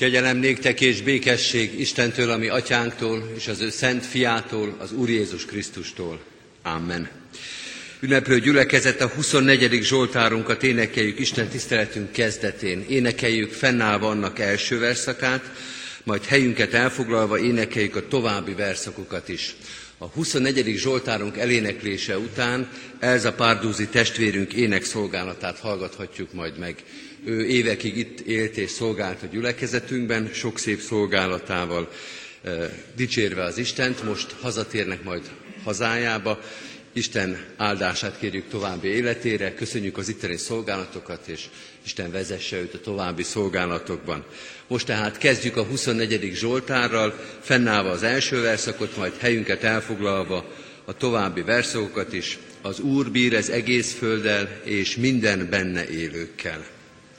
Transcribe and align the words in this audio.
Kegyelem 0.00 0.36
néktek 0.36 0.80
és 0.80 1.02
békesség 1.02 1.80
Istentől, 1.80 2.30
ami 2.30 2.48
atyánktól, 2.48 3.32
és 3.36 3.48
az 3.48 3.60
ő 3.60 3.70
szent 3.70 4.06
fiától, 4.06 4.76
az 4.78 4.92
Úr 4.92 5.08
Jézus 5.08 5.44
Krisztustól. 5.44 6.20
Amen. 6.62 7.08
Ünneplő 8.00 8.40
gyülekezet 8.40 9.00
a 9.00 9.08
24. 9.08 9.82
Zsoltárunkat 9.82 10.62
énekeljük 10.62 11.18
Isten 11.18 11.48
tiszteletünk 11.48 12.12
kezdetén. 12.12 12.84
Énekeljük 12.88 13.52
fennállva 13.52 14.08
annak 14.08 14.38
első 14.38 14.78
verszakát, 14.78 15.50
majd 16.04 16.24
helyünket 16.24 16.74
elfoglalva 16.74 17.38
énekeljük 17.38 17.96
a 17.96 18.08
további 18.08 18.54
verszakokat 18.54 19.28
is. 19.28 19.54
A 19.98 20.06
24. 20.06 20.76
Zsoltárunk 20.76 21.38
eléneklése 21.38 22.18
után 22.18 22.68
Elza 22.98 23.32
Párdúzi 23.32 23.88
testvérünk 23.88 24.52
énekszolgálatát 24.52 25.58
hallgathatjuk 25.58 26.32
majd 26.32 26.58
meg. 26.58 26.84
Ő 27.24 27.46
évekig 27.46 27.96
itt 27.96 28.20
élt 28.20 28.56
és 28.56 28.70
szolgált 28.70 29.22
a 29.22 29.26
gyülekezetünkben, 29.26 30.30
sok 30.32 30.58
szép 30.58 30.80
szolgálatával 30.80 31.88
dicsérve 32.96 33.42
az 33.42 33.58
Istent, 33.58 34.02
most 34.02 34.34
hazatérnek 34.40 35.02
majd 35.02 35.30
hazájába. 35.64 36.40
Isten 36.92 37.44
áldását 37.56 38.18
kérjük 38.18 38.48
további 38.48 38.88
életére, 38.88 39.54
köszönjük 39.54 39.98
az 39.98 40.08
itteni 40.08 40.36
szolgálatokat, 40.36 41.28
és 41.28 41.44
Isten 41.84 42.10
vezesse 42.10 42.56
őt 42.60 42.74
a 42.74 42.80
további 42.80 43.22
szolgálatokban. 43.22 44.24
Most 44.66 44.86
tehát 44.86 45.18
kezdjük 45.18 45.56
a 45.56 45.64
24. 45.64 46.30
Zsoltárral, 46.34 47.14
fennállva 47.40 47.90
az 47.90 48.02
első 48.02 48.40
verszakot, 48.40 48.96
majd 48.96 49.12
helyünket 49.18 49.62
elfoglalva 49.62 50.52
a 50.84 50.96
további 50.96 51.42
verszakokat 51.42 52.12
is. 52.12 52.38
Az 52.62 52.80
Úr 52.80 53.10
bír 53.10 53.34
ez 53.34 53.48
egész 53.48 53.94
földdel 53.94 54.60
és 54.64 54.96
minden 54.96 55.48
benne 55.50 55.88
élőkkel. 55.88 56.66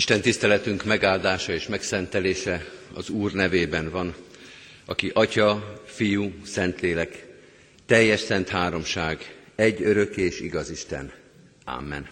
Isten 0.00 0.20
tiszteletünk 0.20 0.84
megáldása 0.84 1.52
és 1.52 1.66
megszentelése 1.66 2.70
az 2.92 3.08
Úr 3.08 3.32
nevében 3.32 3.90
van, 3.90 4.14
aki 4.84 5.10
Atya, 5.14 5.80
Fiú, 5.86 6.32
Szentlélek, 6.44 7.26
teljes 7.86 8.20
szent 8.20 8.48
háromság, 8.48 9.36
egy 9.54 9.82
örök 9.82 10.16
és 10.16 10.40
igaz 10.40 10.70
Isten. 10.70 11.12
Amen. 11.64 12.08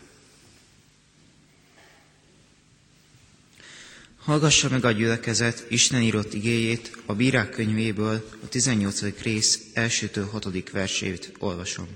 Hallgassa 4.18 4.68
meg 4.68 4.84
a 4.84 4.90
gyülekezet 4.90 5.64
Isten 5.68 6.02
írott 6.02 6.34
igéjét 6.34 6.96
a 7.06 7.14
bírák 7.14 7.50
könyvéből, 7.50 8.28
a 8.44 8.48
18. 8.48 9.22
rész 9.22 9.60
elsőtől 9.74 10.26
hatodik 10.26 10.70
versét 10.70 11.32
olvasom. 11.38 11.88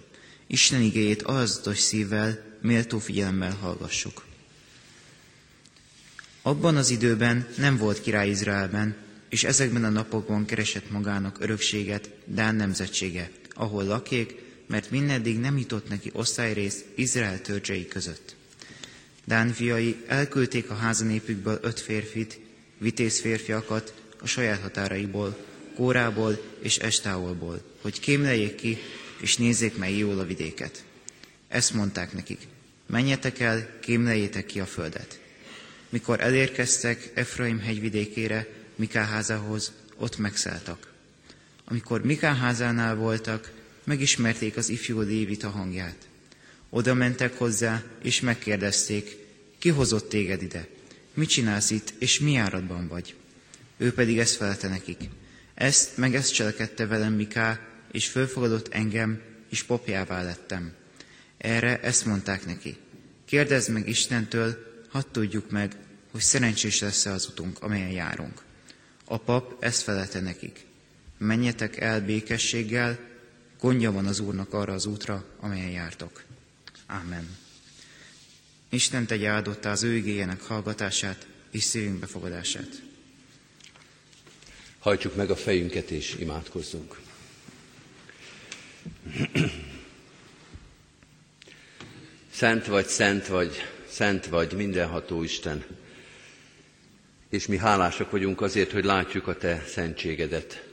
Isten 0.46 0.80
igéjét 0.80 1.22
alazatos 1.22 1.78
szívvel, 1.78 2.58
méltó 2.60 2.98
figyelemmel 2.98 3.56
hallgassuk. 3.60 4.30
Abban 6.42 6.76
az 6.76 6.90
időben 6.90 7.48
nem 7.56 7.76
volt 7.76 8.00
király 8.00 8.28
Izraelben, 8.28 8.96
és 9.28 9.44
ezekben 9.44 9.84
a 9.84 9.88
napokban 9.88 10.44
keresett 10.44 10.90
magának 10.90 11.36
örökséget 11.40 12.10
Dán 12.24 12.54
nemzetsége, 12.54 13.30
ahol 13.54 13.84
lakék, 13.84 14.34
mert 14.66 14.90
mindeddig 14.90 15.38
nem 15.38 15.58
jutott 15.58 15.88
neki 15.88 16.10
osztályrész 16.12 16.84
Izrael 16.94 17.40
törzsei 17.40 17.88
között. 17.88 18.36
Dán 19.24 19.52
fiai 19.52 19.96
elküldték 20.06 20.70
a 20.70 20.74
házanépükből 20.74 21.58
öt 21.62 21.80
férfit, 21.80 22.40
vitéz 22.78 23.20
férfiakat 23.20 23.94
a 24.20 24.26
saját 24.26 24.60
határaiból, 24.60 25.36
Kórából 25.74 26.42
és 26.62 26.78
Estáolból, 26.78 27.62
hogy 27.80 28.00
kémleljék 28.00 28.54
ki, 28.54 28.78
és 29.20 29.36
nézzék 29.36 29.76
meg 29.76 29.96
jól 29.96 30.18
a 30.18 30.26
vidéket. 30.26 30.84
Ezt 31.48 31.74
mondták 31.74 32.12
nekik, 32.12 32.38
menjetek 32.86 33.40
el, 33.40 33.78
kémleljétek 33.80 34.46
ki 34.46 34.60
a 34.60 34.66
földet. 34.66 35.21
Mikor 35.92 36.20
elérkeztek 36.20 37.10
Efraim 37.14 37.60
hegyvidékére, 37.60 38.46
Miká 38.76 39.04
házához, 39.04 39.72
ott 39.96 40.18
megszálltak. 40.18 40.92
Amikor 41.64 42.04
Miká 42.04 42.34
házánál 42.34 42.94
voltak, 42.94 43.52
megismerték 43.84 44.56
az 44.56 44.68
ifjú 44.68 45.00
Lévita 45.00 45.48
hangját. 45.48 45.96
Oda 46.70 46.94
mentek 46.94 47.38
hozzá, 47.38 47.82
és 48.02 48.20
megkérdezték, 48.20 49.16
ki 49.58 49.68
hozott 49.68 50.08
téged 50.08 50.42
ide? 50.42 50.68
Mit 51.14 51.28
csinálsz 51.28 51.70
itt, 51.70 51.92
és 51.98 52.20
mi 52.20 52.36
áradban 52.36 52.88
vagy? 52.88 53.14
Ő 53.76 53.92
pedig 53.92 54.18
ezt 54.18 54.36
felelte 54.36 54.68
nekik. 54.68 55.00
Ezt 55.54 55.96
meg 55.96 56.14
ezt 56.14 56.34
cselekedte 56.34 56.86
velem 56.86 57.12
Miká, 57.12 57.60
és 57.90 58.08
fölfogadott 58.08 58.68
engem, 58.68 59.20
és 59.50 59.62
popjává 59.62 60.22
lettem. 60.22 60.72
Erre 61.38 61.80
ezt 61.80 62.04
mondták 62.06 62.46
neki. 62.46 62.76
Kérdezd 63.24 63.70
meg 63.70 63.88
Istentől, 63.88 64.71
hadd 64.92 65.04
tudjuk 65.10 65.50
meg, 65.50 65.76
hogy 66.10 66.20
szerencsés 66.20 66.80
lesz-e 66.80 67.10
az 67.10 67.26
utunk, 67.26 67.62
amelyen 67.62 67.90
járunk. 67.90 68.42
A 69.04 69.18
pap 69.18 69.64
ezt 69.64 69.82
felelte 69.82 70.20
nekik. 70.20 70.64
Menjetek 71.18 71.76
el 71.76 72.04
békességgel, 72.04 72.98
gondja 73.60 73.92
van 73.92 74.06
az 74.06 74.18
Úrnak 74.18 74.52
arra 74.52 74.72
az 74.72 74.86
útra, 74.86 75.24
amelyen 75.40 75.70
jártok. 75.70 76.22
Amen. 76.86 77.36
Isten 78.68 79.06
tegye 79.06 79.28
áldotta 79.28 79.70
az 79.70 79.82
ő 79.82 79.96
igényének 79.96 80.42
hallgatását 80.42 81.26
és 81.50 81.62
szívünk 81.62 81.98
befogadását. 81.98 82.82
Hajtsuk 84.78 85.14
meg 85.14 85.30
a 85.30 85.36
fejünket 85.36 85.90
és 85.90 86.16
imádkozzunk. 86.18 87.00
Szent 92.32 92.66
vagy, 92.66 92.86
szent 92.86 93.26
vagy, 93.26 93.56
szent 93.92 94.26
vagy, 94.26 94.52
mindenható 94.52 95.22
Isten. 95.22 95.64
És 97.28 97.46
mi 97.46 97.56
hálásak 97.56 98.10
vagyunk 98.10 98.40
azért, 98.40 98.72
hogy 98.72 98.84
látjuk 98.84 99.26
a 99.26 99.36
Te 99.36 99.64
szentségedet. 99.66 100.64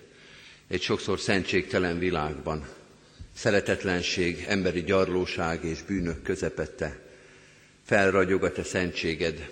Egy 0.67 0.81
sokszor 0.81 1.19
szentségtelen 1.19 1.99
világban. 1.99 2.67
Szeretetlenség, 3.35 4.45
emberi 4.47 4.83
gyarlóság 4.83 5.63
és 5.63 5.81
bűnök 5.81 6.21
közepette. 6.21 6.99
Felragyog 7.85 8.43
a 8.43 8.51
Te 8.51 8.63
szentséged. 8.63 9.49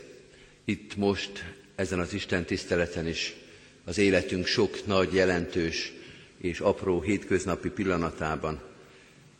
Itt 0.65 0.95
most, 0.95 1.43
ezen 1.75 1.99
az 1.99 2.13
Isten 2.13 2.45
tiszteleten 2.45 3.07
is, 3.07 3.35
az 3.85 3.97
életünk 3.97 4.45
sok 4.45 4.85
nagy, 4.85 5.13
jelentős 5.13 5.91
és 6.37 6.59
apró 6.59 7.01
hétköznapi 7.01 7.69
pillanatában 7.69 8.61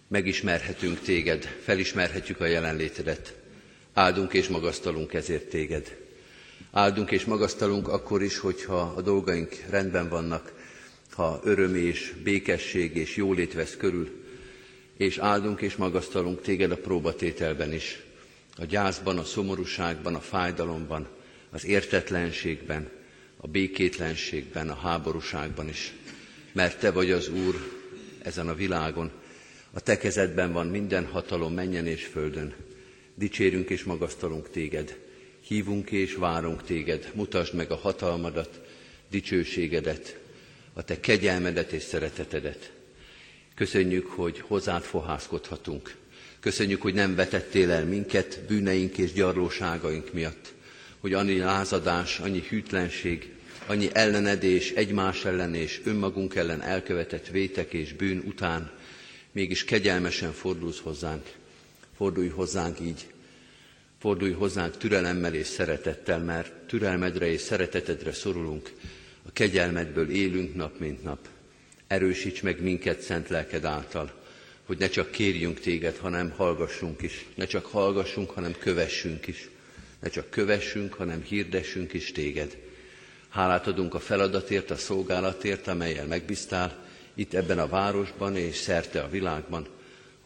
megismerhetünk 0.07 0.99
téged, 0.99 1.43
felismerhetjük 1.63 2.39
a 2.39 2.45
jelenlétedet. 2.45 3.36
Áldunk 3.97 4.33
és 4.33 4.47
magasztalunk 4.47 5.13
ezért 5.13 5.49
téged. 5.49 5.97
Áldunk 6.71 7.11
és 7.11 7.25
magasztalunk 7.25 7.87
akkor 7.87 8.23
is, 8.23 8.37
hogyha 8.37 8.93
a 8.95 9.01
dolgaink 9.01 9.63
rendben 9.69 10.09
vannak, 10.09 10.53
ha 11.11 11.41
öröm 11.43 11.75
és 11.75 12.13
békesség 12.23 12.95
és 12.95 13.15
jólét 13.15 13.53
vesz 13.53 13.77
körül, 13.77 14.09
és 14.97 15.17
áldunk 15.17 15.61
és 15.61 15.75
magasztalunk 15.75 16.41
téged 16.41 16.71
a 16.71 16.77
próbatételben 16.77 17.73
is, 17.73 17.99
a 18.57 18.65
gyászban, 18.65 19.17
a 19.17 19.23
szomorúságban, 19.23 20.15
a 20.15 20.21
fájdalomban, 20.21 21.07
az 21.49 21.65
értetlenségben, 21.65 22.89
a 23.37 23.47
békétlenségben, 23.47 24.69
a 24.69 24.75
háborúságban 24.75 25.67
is. 25.67 25.93
Mert 26.51 26.79
Te 26.79 26.91
vagy 26.91 27.11
az 27.11 27.29
Úr 27.29 27.55
ezen 28.23 28.47
a 28.47 28.55
világon, 28.55 29.11
a 29.73 29.79
Te 29.79 29.97
kezedben 29.97 30.51
van 30.51 30.67
minden 30.67 31.05
hatalom 31.05 31.53
menjen 31.53 31.87
és 31.87 32.05
földön. 32.05 32.66
Dicsérünk 33.17 33.69
és 33.69 33.83
magasztalunk 33.83 34.49
Téged, 34.49 34.97
hívunk 35.47 35.91
és 35.91 36.13
várunk 36.15 36.63
Téged, 36.63 37.11
mutasd 37.13 37.53
meg 37.53 37.71
a 37.71 37.75
hatalmadat, 37.75 38.61
dicsőségedet, 39.09 40.19
a 40.73 40.83
Te 40.83 40.99
kegyelmedet 40.99 41.71
és 41.71 41.83
szeretetedet. 41.83 42.71
Köszönjük, 43.55 44.07
hogy 44.07 44.39
hozzád 44.39 44.81
fohászkodhatunk. 44.83 45.95
Köszönjük, 46.39 46.81
hogy 46.81 46.93
nem 46.93 47.15
vetettél 47.15 47.71
el 47.71 47.85
minket 47.85 48.41
bűneink 48.47 48.97
és 48.97 49.13
gyarlóságaink 49.13 50.13
miatt, 50.13 50.53
hogy 50.99 51.13
annyi 51.13 51.37
lázadás, 51.37 52.19
annyi 52.19 52.43
hűtlenség, 52.49 53.33
annyi 53.67 53.89
ellenedés, 53.93 54.71
egymás 54.71 55.25
ellen 55.25 55.55
és 55.55 55.81
önmagunk 55.83 56.35
ellen 56.35 56.61
elkövetett 56.61 57.27
vétek 57.27 57.73
és 57.73 57.93
bűn 57.93 58.23
után 58.25 58.71
mégis 59.31 59.63
kegyelmesen 59.63 60.31
fordulsz 60.31 60.79
hozzánk. 60.79 61.25
Fordulj 61.97 62.27
hozzánk 62.27 62.79
így. 62.79 63.07
Fordulj 63.99 64.31
hozzánk 64.31 64.77
türelemmel 64.77 65.33
és 65.33 65.47
szeretettel, 65.47 66.19
mert 66.19 66.51
türelmedre 66.67 67.25
és 67.25 67.41
szeretetedre 67.41 68.11
szorulunk. 68.11 68.73
A 69.27 69.31
kegyelmedből 69.33 70.09
élünk 70.09 70.55
nap, 70.55 70.79
mint 70.79 71.03
nap. 71.03 71.27
Erősíts 71.87 72.41
meg 72.41 72.61
minket 72.61 73.01
szent 73.01 73.29
lelked 73.29 73.65
által, 73.65 74.13
hogy 74.65 74.77
ne 74.77 74.89
csak 74.89 75.11
kérjünk 75.11 75.59
téged, 75.59 75.97
hanem 75.97 76.29
hallgassunk 76.29 77.01
is. 77.01 77.25
Ne 77.35 77.45
csak 77.45 77.65
hallgassunk, 77.65 78.29
hanem 78.29 78.55
kövessünk 78.59 79.27
is. 79.27 79.49
Ne 79.99 80.09
csak 80.09 80.29
kövessünk, 80.29 80.93
hanem 80.93 81.21
hirdessünk 81.21 81.93
is 81.93 82.11
téged. 82.11 82.57
Hálát 83.29 83.67
adunk 83.67 83.93
a 83.93 83.99
feladatért, 83.99 84.71
a 84.71 84.75
szolgálatért, 84.75 85.67
amelyel 85.67 86.05
megbíztál, 86.05 86.85
itt 87.13 87.33
ebben 87.33 87.59
a 87.59 87.67
városban 87.67 88.35
és 88.35 88.55
szerte 88.55 89.01
a 89.01 89.09
világban, 89.09 89.67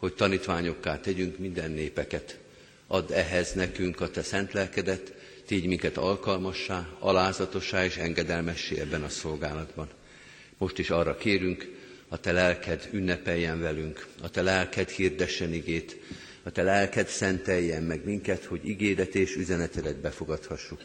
hogy 0.02 0.14
tanítványokká 0.14 1.00
tegyünk 1.00 1.38
minden 1.38 1.70
népeket. 1.70 2.38
Add 2.86 3.12
ehhez 3.12 3.52
nekünk 3.52 4.00
a 4.00 4.10
te 4.10 4.22
szent 4.22 4.52
lelkedet, 4.52 5.14
tégy 5.46 5.66
minket 5.66 5.96
alkalmassá, 5.96 6.88
alázatossá 6.98 7.84
és 7.84 7.96
engedelmessé 7.96 8.80
ebben 8.80 9.02
a 9.02 9.08
szolgálatban. 9.08 9.88
Most 10.58 10.78
is 10.78 10.90
arra 10.90 11.16
kérünk, 11.16 11.68
a 12.08 12.20
te 12.20 12.32
lelked 12.32 12.88
ünnepeljen 12.92 13.60
velünk, 13.60 14.06
a 14.22 14.30
te 14.30 14.42
lelked 14.42 14.88
hirdessen 14.88 15.52
igét, 15.52 15.96
a 16.42 16.50
te 16.50 16.62
lelked 16.62 17.08
szenteljen 17.08 17.82
meg 17.82 18.04
minket, 18.04 18.44
hogy 18.44 18.68
igédet 18.68 19.14
és 19.14 19.36
üzenetedet 19.36 19.96
befogadhassuk. 19.96 20.80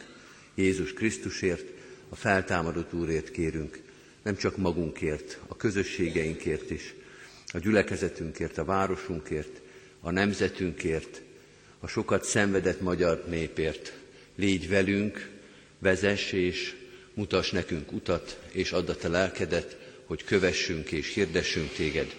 Jézus 0.54 0.92
Krisztusért, 0.92 1.66
a 2.08 2.16
feltámadott 2.16 2.92
Úrért 2.92 3.30
kérünk, 3.30 3.80
nem 4.22 4.36
csak 4.36 4.56
magunkért, 4.56 5.38
a 5.46 5.56
közösségeinkért 5.56 6.70
is, 6.70 6.94
a 7.52 7.58
gyülekezetünkért, 7.58 8.58
a 8.58 8.64
városunkért, 8.64 9.60
a 10.00 10.10
nemzetünkért, 10.10 11.20
a 11.80 11.86
sokat 11.86 12.24
szenvedett 12.24 12.80
magyar 12.80 13.24
népért. 13.28 13.92
Légy 14.34 14.68
velünk, 14.68 15.30
vezess 15.78 16.32
és 16.32 16.76
mutass 17.14 17.50
nekünk 17.50 17.92
utat, 17.92 18.38
és 18.52 18.72
add 18.72 18.90
a 18.90 18.96
te 18.96 19.08
lelkedet, 19.08 19.76
hogy 20.04 20.24
kövessünk 20.24 20.92
és 20.92 21.14
hirdessünk 21.14 21.72
téged. 21.72 22.16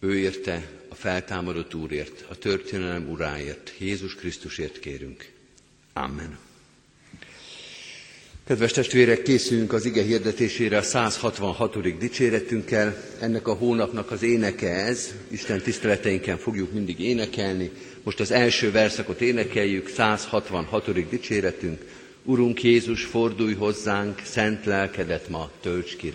Ő 0.00 0.18
érte, 0.18 0.70
a 0.88 0.94
feltámadott 0.94 1.74
Úrért, 1.74 2.24
a 2.28 2.38
történelem 2.38 3.10
Uráért, 3.10 3.72
Jézus 3.78 4.14
Krisztusért 4.14 4.78
kérünk. 4.78 5.30
Amen. 5.92 6.49
Kedves 8.50 8.72
testvérek, 8.72 9.22
készülünk 9.22 9.72
az 9.72 9.84
ige 9.84 10.02
hirdetésére 10.02 10.76
a 10.76 10.82
166. 10.82 11.98
dicséretünkkel. 11.98 13.02
Ennek 13.20 13.48
a 13.48 13.54
hónapnak 13.54 14.10
az 14.10 14.22
éneke 14.22 14.68
ez, 14.68 15.14
Isten 15.28 15.60
tiszteleteinken 15.60 16.38
fogjuk 16.38 16.72
mindig 16.72 17.00
énekelni. 17.00 17.70
Most 18.02 18.20
az 18.20 18.30
első 18.30 18.70
verszakot 18.70 19.20
énekeljük, 19.20 19.88
166. 19.88 21.08
dicséretünk, 21.08 21.84
Urunk 22.24 22.62
Jézus, 22.62 23.04
fordulj 23.04 23.54
hozzánk, 23.54 24.20
szent 24.24 24.64
lelkedet 24.64 25.28
ma 25.28 25.50
tölts 25.60 25.96
ki 25.96 26.10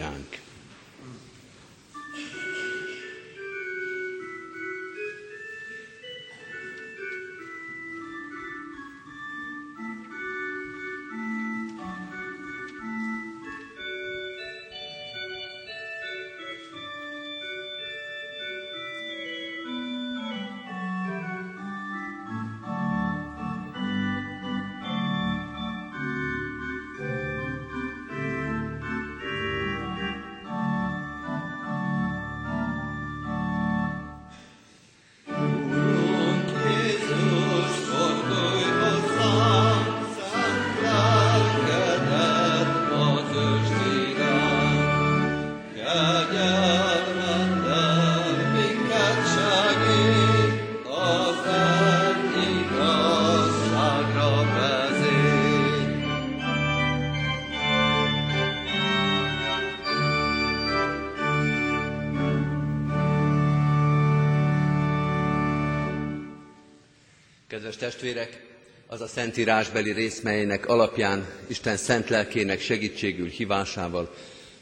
Kedves 67.76 67.94
testvérek, 67.94 68.42
az 68.88 69.02
a 69.02 69.08
szentírásbeli 69.08 69.92
rész, 69.92 70.22
melynek 70.22 70.68
alapján 70.68 71.28
Isten 71.48 71.78
szent 71.78 72.10
lelkének 72.10 72.62
segítségül 72.62 73.28
hívásával 73.28 74.14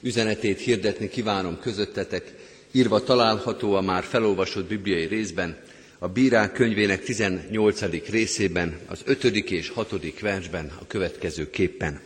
üzenetét 0.02 0.60
hirdetni 0.60 1.10
kívánom 1.10 1.60
közöttetek, 1.60 2.34
írva 2.72 3.04
található 3.04 3.74
a 3.74 3.82
már 3.82 4.04
felolvasott 4.04 4.68
bibliai 4.68 5.06
részben, 5.06 5.58
a 6.00 6.08
Bírák 6.08 6.52
könyvének 6.52 7.04
18. 7.04 8.10
részében, 8.10 8.80
az 8.88 9.02
5. 9.06 9.24
és 9.24 9.70
6. 9.70 10.20
versben 10.20 10.72
a 10.80 10.88
következő 10.88 11.50
képpen. 11.50 12.02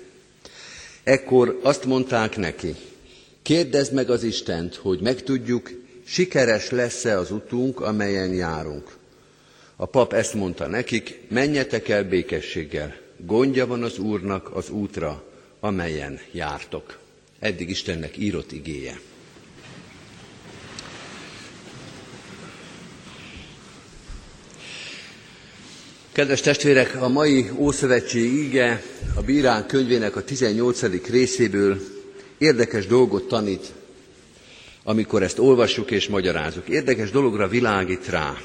Ekkor 1.04 1.60
azt 1.64 1.86
mondták 1.86 2.38
neki, 2.38 2.76
kérdezd 3.42 3.94
meg 3.94 4.10
az 4.10 4.24
Istent, 4.24 4.76
hogy 4.76 5.00
megtudjuk, 5.00 5.72
sikeres 6.06 6.70
lesz-e 6.70 7.18
az 7.18 7.32
utunk, 7.32 7.82
amelyen 7.82 8.34
járunk. 8.34 8.97
A 9.80 9.86
pap 9.86 10.14
ezt 10.14 10.34
mondta 10.34 10.68
nekik, 10.68 11.20
menjetek 11.30 11.88
el 11.90 12.04
békességgel, 12.04 12.96
gondja 13.18 13.68
van 13.68 13.84
az 13.84 13.98
Úrnak 13.98 14.56
az 14.56 14.70
útra, 14.70 15.24
amelyen 15.60 16.20
jártok. 16.32 16.98
Eddig 17.40 17.70
Istennek 17.70 18.18
írott 18.18 18.52
igéje. 18.52 19.00
Kedves 26.12 26.42
testvérek, 26.42 27.02
a 27.02 27.08
mai 27.08 27.50
Ószövetség 27.56 28.34
ige 28.34 28.82
a 29.16 29.22
Bírán 29.22 29.68
könyvének 29.68 30.16
a 30.16 30.24
18. 30.24 31.10
részéből 31.10 31.80
érdekes 32.38 32.86
dolgot 32.86 33.28
tanít, 33.28 33.74
amikor 34.84 35.24
ezt 35.24 35.40
olvassuk 35.40 35.92
és 35.92 36.08
magyarázunk. 36.08 36.68
Érdekes 36.68 37.12
dologra 37.12 37.48
világít 37.48 38.10
rá. 38.10 38.38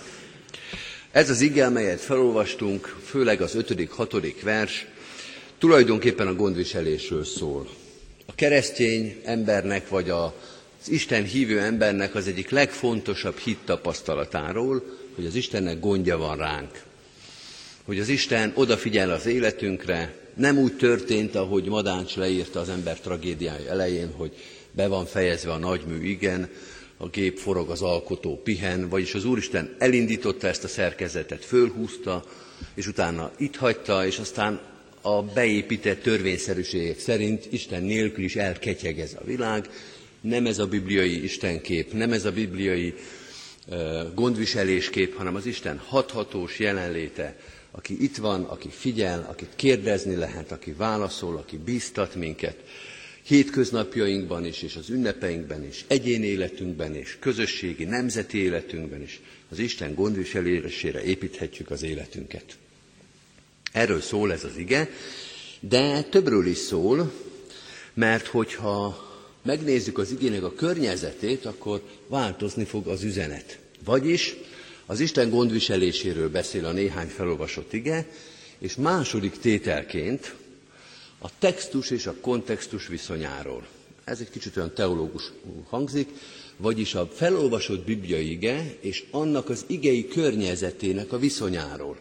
Ez 1.12 1.30
az 1.30 1.40
ige, 1.40 1.66
amelyet 1.66 2.00
felolvastunk, 2.00 2.96
főleg 3.04 3.40
az 3.40 3.56
5.-6. 3.56 4.34
vers, 4.42 4.86
tulajdonképpen 5.58 6.26
a 6.26 6.34
gondviselésről 6.34 7.24
szól. 7.24 7.68
A 8.26 8.34
keresztény 8.34 9.20
embernek, 9.24 9.88
vagy 9.88 10.10
az 10.10 10.30
Isten 10.88 11.24
hívő 11.24 11.60
embernek 11.60 12.14
az 12.14 12.26
egyik 12.26 12.50
legfontosabb 12.50 13.36
hit 13.36 13.58
tapasztalatáról, 13.64 14.82
hogy 15.14 15.26
az 15.26 15.34
Istennek 15.34 15.80
gondja 15.80 16.18
van 16.18 16.36
ránk. 16.36 16.82
Hogy 17.84 17.98
az 17.98 18.08
Isten 18.08 18.52
odafigyel 18.54 19.10
az 19.10 19.26
életünkre, 19.26 20.14
nem 20.34 20.58
úgy 20.58 20.76
történt, 20.76 21.34
ahogy 21.34 21.64
Madáncs 21.64 22.16
leírta 22.16 22.60
az 22.60 22.68
ember 22.68 23.00
tragédiája 23.00 23.70
elején, 23.70 24.12
hogy 24.16 24.32
be 24.70 24.86
van 24.86 25.06
fejezve 25.06 25.52
a 25.52 25.58
nagymű 25.58 26.04
igen, 26.08 26.48
a 27.02 27.08
gép 27.08 27.38
forog, 27.38 27.70
az 27.70 27.82
alkotó 27.82 28.40
pihen, 28.44 28.88
vagyis 28.88 29.14
az 29.14 29.24
Úristen 29.24 29.74
elindította 29.78 30.48
ezt 30.48 30.64
a 30.64 30.68
szerkezetet, 30.68 31.44
fölhúzta, 31.44 32.24
és 32.74 32.86
utána 32.86 33.30
itt 33.38 33.56
hagyta, 33.56 34.06
és 34.06 34.18
aztán 34.18 34.60
a 35.00 35.22
beépített 35.22 36.02
törvényszerűségek 36.02 36.98
szerint 36.98 37.52
Isten 37.52 37.82
nélkül 37.82 38.24
is 38.24 38.36
elketyeg 38.36 39.00
ez 39.00 39.16
a 39.20 39.24
világ. 39.24 39.68
Nem 40.20 40.46
ez 40.46 40.58
a 40.58 40.66
bibliai 40.66 41.22
Istenkép, 41.22 41.92
nem 41.92 42.12
ez 42.12 42.24
a 42.24 42.32
bibliai 42.32 42.94
gondviseléskép, 44.14 45.16
hanem 45.16 45.34
az 45.34 45.46
Isten 45.46 45.78
hathatós 45.78 46.58
jelenléte, 46.58 47.36
aki 47.70 48.02
itt 48.02 48.16
van, 48.16 48.44
aki 48.44 48.68
figyel, 48.68 49.26
akit 49.30 49.52
kérdezni 49.56 50.14
lehet, 50.14 50.52
aki 50.52 50.72
válaszol, 50.72 51.36
aki 51.36 51.56
bíztat 51.56 52.14
minket, 52.14 52.56
hétköznapjainkban 53.22 54.44
is, 54.44 54.62
és 54.62 54.76
az 54.76 54.90
ünnepeinkben 54.90 55.64
is, 55.64 55.84
egyén 55.86 56.22
életünkben 56.22 56.96
is, 56.96 57.16
közösségi, 57.20 57.84
nemzeti 57.84 58.38
életünkben 58.38 59.02
is, 59.02 59.20
az 59.48 59.58
Isten 59.58 59.94
gondviselésére 59.94 61.02
építhetjük 61.02 61.70
az 61.70 61.82
életünket. 61.82 62.44
Erről 63.72 64.00
szól 64.00 64.32
ez 64.32 64.44
az 64.44 64.56
ige, 64.56 64.90
de 65.60 66.02
többről 66.02 66.46
is 66.46 66.56
szól, 66.56 67.12
mert 67.94 68.26
hogyha 68.26 69.10
megnézzük 69.42 69.98
az 69.98 70.10
igének 70.10 70.42
a 70.42 70.54
környezetét, 70.54 71.44
akkor 71.44 71.82
változni 72.06 72.64
fog 72.64 72.86
az 72.86 73.02
üzenet. 73.02 73.58
Vagyis 73.84 74.34
az 74.86 75.00
Isten 75.00 75.30
gondviseléséről 75.30 76.30
beszél 76.30 76.64
a 76.64 76.72
néhány 76.72 77.08
felolvasott 77.08 77.72
ige, 77.72 78.06
és 78.58 78.74
második 78.74 79.38
tételként 79.38 80.34
a 81.22 81.30
textus 81.38 81.90
és 81.90 82.06
a 82.06 82.14
kontextus 82.20 82.86
viszonyáról. 82.86 83.66
Ez 84.04 84.20
egy 84.20 84.30
kicsit 84.30 84.56
olyan 84.56 84.74
teológus 84.74 85.32
hangzik, 85.68 86.08
vagyis 86.56 86.94
a 86.94 87.10
felolvasott 87.12 87.84
bibliai 87.84 88.30
ige 88.30 88.76
és 88.80 89.04
annak 89.10 89.48
az 89.48 89.64
igei 89.66 90.08
környezetének 90.08 91.12
a 91.12 91.18
viszonyáról. 91.18 91.98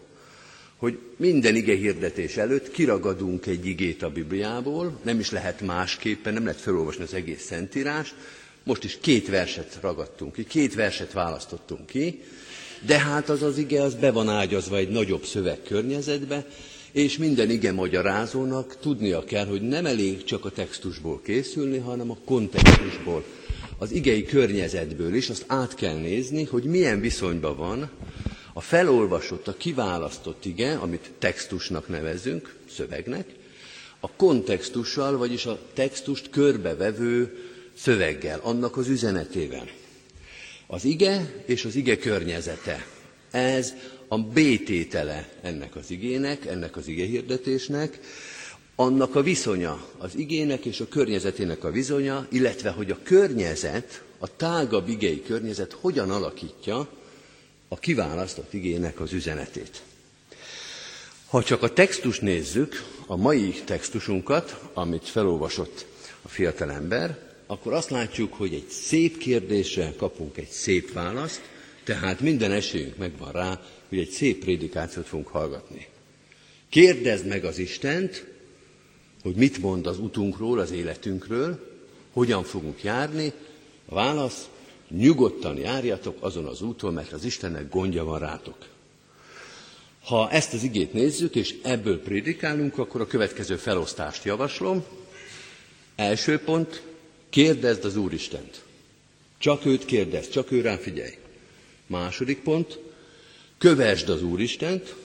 Hogy 0.75 0.99
minden 1.17 1.55
ige 1.55 1.75
hirdetés 1.75 2.37
előtt 2.37 2.71
kiragadunk 2.71 3.45
egy 3.45 3.65
igét 3.65 4.03
a 4.03 4.09
Bibliából, 4.09 4.99
nem 5.03 5.19
is 5.19 5.31
lehet 5.31 5.61
másképpen, 5.61 6.33
nem 6.33 6.45
lehet 6.45 6.61
felolvasni 6.61 7.03
az 7.03 7.13
egész 7.13 7.43
szentírást, 7.43 8.15
most 8.63 8.83
is 8.83 8.97
két 9.01 9.29
verset 9.29 9.77
ragadtunk 9.81 10.33
ki, 10.33 10.43
két 10.43 10.75
verset 10.75 11.13
választottunk 11.13 11.85
ki, 11.85 12.23
de 12.85 12.99
hát 12.99 13.29
az 13.29 13.41
az 13.41 13.57
ige 13.57 13.81
az 13.81 13.95
be 13.95 14.11
van 14.11 14.29
ágyazva 14.29 14.77
egy 14.77 14.89
nagyobb 14.89 15.25
szövegkörnyezetbe, 15.25 16.45
és 16.91 17.17
minden 17.17 17.49
ige 17.49 17.71
magyarázónak 17.71 18.77
tudnia 18.79 19.23
kell, 19.23 19.45
hogy 19.45 19.61
nem 19.61 19.85
elég 19.85 20.23
csak 20.23 20.45
a 20.45 20.49
textusból 20.49 21.21
készülni, 21.23 21.77
hanem 21.77 22.11
a 22.11 22.17
kontextusból, 22.25 23.23
az 23.77 23.91
igei 23.91 24.25
környezetből 24.25 25.13
is, 25.13 25.29
azt 25.29 25.43
át 25.47 25.75
kell 25.75 25.95
nézni, 25.95 26.43
hogy 26.43 26.63
milyen 26.63 26.99
viszonyban 26.99 27.57
van 27.57 27.89
a 28.53 28.61
felolvasott, 28.61 29.47
a 29.47 29.57
kiválasztott 29.57 30.45
ige, 30.45 30.73
amit 30.73 31.11
textusnak 31.19 31.87
nevezünk, 31.87 32.55
szövegnek, 32.75 33.25
a 33.99 34.11
kontextussal, 34.11 35.17
vagyis 35.17 35.45
a 35.45 35.59
textust 35.73 36.29
körbevevő 36.29 37.37
szöveggel, 37.77 38.39
annak 38.43 38.77
az 38.77 38.87
üzenetével. 38.87 39.67
Az 40.67 40.83
ige 40.85 41.43
és 41.45 41.65
az 41.65 41.75
ige 41.75 41.97
környezete. 41.97 42.85
Ez 43.31 43.73
a 44.11 44.17
bététele 44.17 45.29
ennek 45.41 45.75
az 45.75 45.91
igének, 45.91 46.45
ennek 46.45 46.75
az 46.75 46.87
igehirdetésnek, 46.87 47.99
annak 48.75 49.15
a 49.15 49.21
viszonya, 49.21 49.85
az 49.97 50.15
igének 50.15 50.65
és 50.65 50.79
a 50.79 50.87
környezetének 50.87 51.63
a 51.63 51.71
viszonya, 51.71 52.27
illetve 52.29 52.69
hogy 52.69 52.91
a 52.91 52.97
környezet, 53.03 54.03
a 54.17 54.35
tágabb 54.35 54.87
igei 54.89 55.23
környezet 55.23 55.71
hogyan 55.81 56.11
alakítja 56.11 56.89
a 57.67 57.79
kiválasztott 57.79 58.53
igének 58.53 58.99
az 58.99 59.13
üzenetét. 59.13 59.81
Ha 61.27 61.43
csak 61.43 61.63
a 61.63 61.73
textust 61.73 62.21
nézzük, 62.21 62.85
a 63.05 63.15
mai 63.15 63.61
textusunkat, 63.65 64.59
amit 64.73 65.09
felolvasott 65.09 65.85
a 66.21 66.27
fiatalember, 66.27 67.19
akkor 67.47 67.73
azt 67.73 67.89
látjuk, 67.89 68.33
hogy 68.33 68.53
egy 68.53 68.69
szép 68.69 69.17
kérdésre 69.17 69.93
kapunk 69.97 70.37
egy 70.37 70.49
szép 70.49 70.93
választ, 70.93 71.41
tehát 71.83 72.19
minden 72.19 72.51
esélyünk 72.51 72.97
megvan 72.97 73.31
rá, 73.31 73.59
hogy 73.91 73.99
egy 73.99 74.09
szép 74.09 74.39
prédikációt 74.43 75.07
fogunk 75.07 75.27
hallgatni. 75.27 75.87
Kérdezd 76.69 77.25
meg 77.25 77.45
az 77.45 77.57
Istent, 77.57 78.25
hogy 79.23 79.35
mit 79.35 79.57
mond 79.57 79.87
az 79.87 79.99
utunkról, 79.99 80.59
az 80.59 80.71
életünkről, 80.71 81.69
hogyan 82.13 82.43
fogunk 82.43 82.83
járni. 82.83 83.33
A 83.85 83.93
válasz, 83.93 84.49
nyugodtan 84.89 85.57
járjatok 85.57 86.17
azon 86.19 86.45
az 86.45 86.61
úton, 86.61 86.93
mert 86.93 87.11
az 87.11 87.23
Istennek 87.23 87.69
gondja 87.69 88.03
van 88.03 88.19
rátok. 88.19 88.57
Ha 90.03 90.29
ezt 90.29 90.53
az 90.53 90.63
igét 90.63 90.93
nézzük, 90.93 91.35
és 91.35 91.55
ebből 91.63 92.01
prédikálunk, 92.01 92.77
akkor 92.77 93.01
a 93.01 93.07
következő 93.07 93.55
felosztást 93.55 94.23
javaslom. 94.23 94.83
Első 95.95 96.39
pont, 96.39 96.81
kérdezd 97.29 97.85
az 97.85 97.95
Úristent. 97.95 98.61
Csak 99.37 99.65
őt 99.65 99.85
kérdezd, 99.85 100.29
csak 100.29 100.51
ő 100.51 100.61
rá 100.61 100.75
figyelj. 100.75 101.17
Második 101.87 102.41
pont, 102.41 102.79
kövesd 103.61 104.09
az 104.09 104.23
Úristent, 104.23 104.95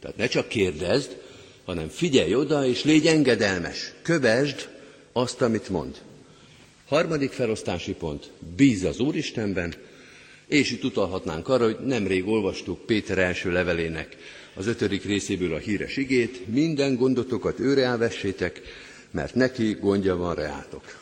tehát 0.00 0.16
ne 0.16 0.26
csak 0.26 0.48
kérdezd, 0.48 1.16
hanem 1.64 1.88
figyelj 1.88 2.34
oda, 2.34 2.66
és 2.66 2.84
légy 2.84 3.06
engedelmes. 3.06 3.92
Kövesd 4.02 4.68
azt, 5.12 5.42
amit 5.42 5.68
mond. 5.68 5.96
Harmadik 6.86 7.30
felosztási 7.30 7.92
pont, 7.92 8.30
bíz 8.56 8.84
az 8.84 8.98
Úristenben, 8.98 9.74
és 10.46 10.70
itt 10.70 10.84
utalhatnánk 10.84 11.48
arra, 11.48 11.64
hogy 11.64 11.78
nemrég 11.84 12.26
olvastuk 12.26 12.86
Péter 12.86 13.18
első 13.18 13.52
levelének 13.52 14.16
az 14.54 14.66
ötödik 14.66 15.04
részéből 15.04 15.54
a 15.54 15.58
híres 15.58 15.96
igét, 15.96 16.46
minden 16.46 16.96
gondotokat 16.96 17.60
őre 17.60 17.84
elvessétek, 17.84 18.60
mert 19.10 19.34
neki 19.34 19.72
gondja 19.80 20.16
van 20.16 20.34
reátok. 20.34 20.98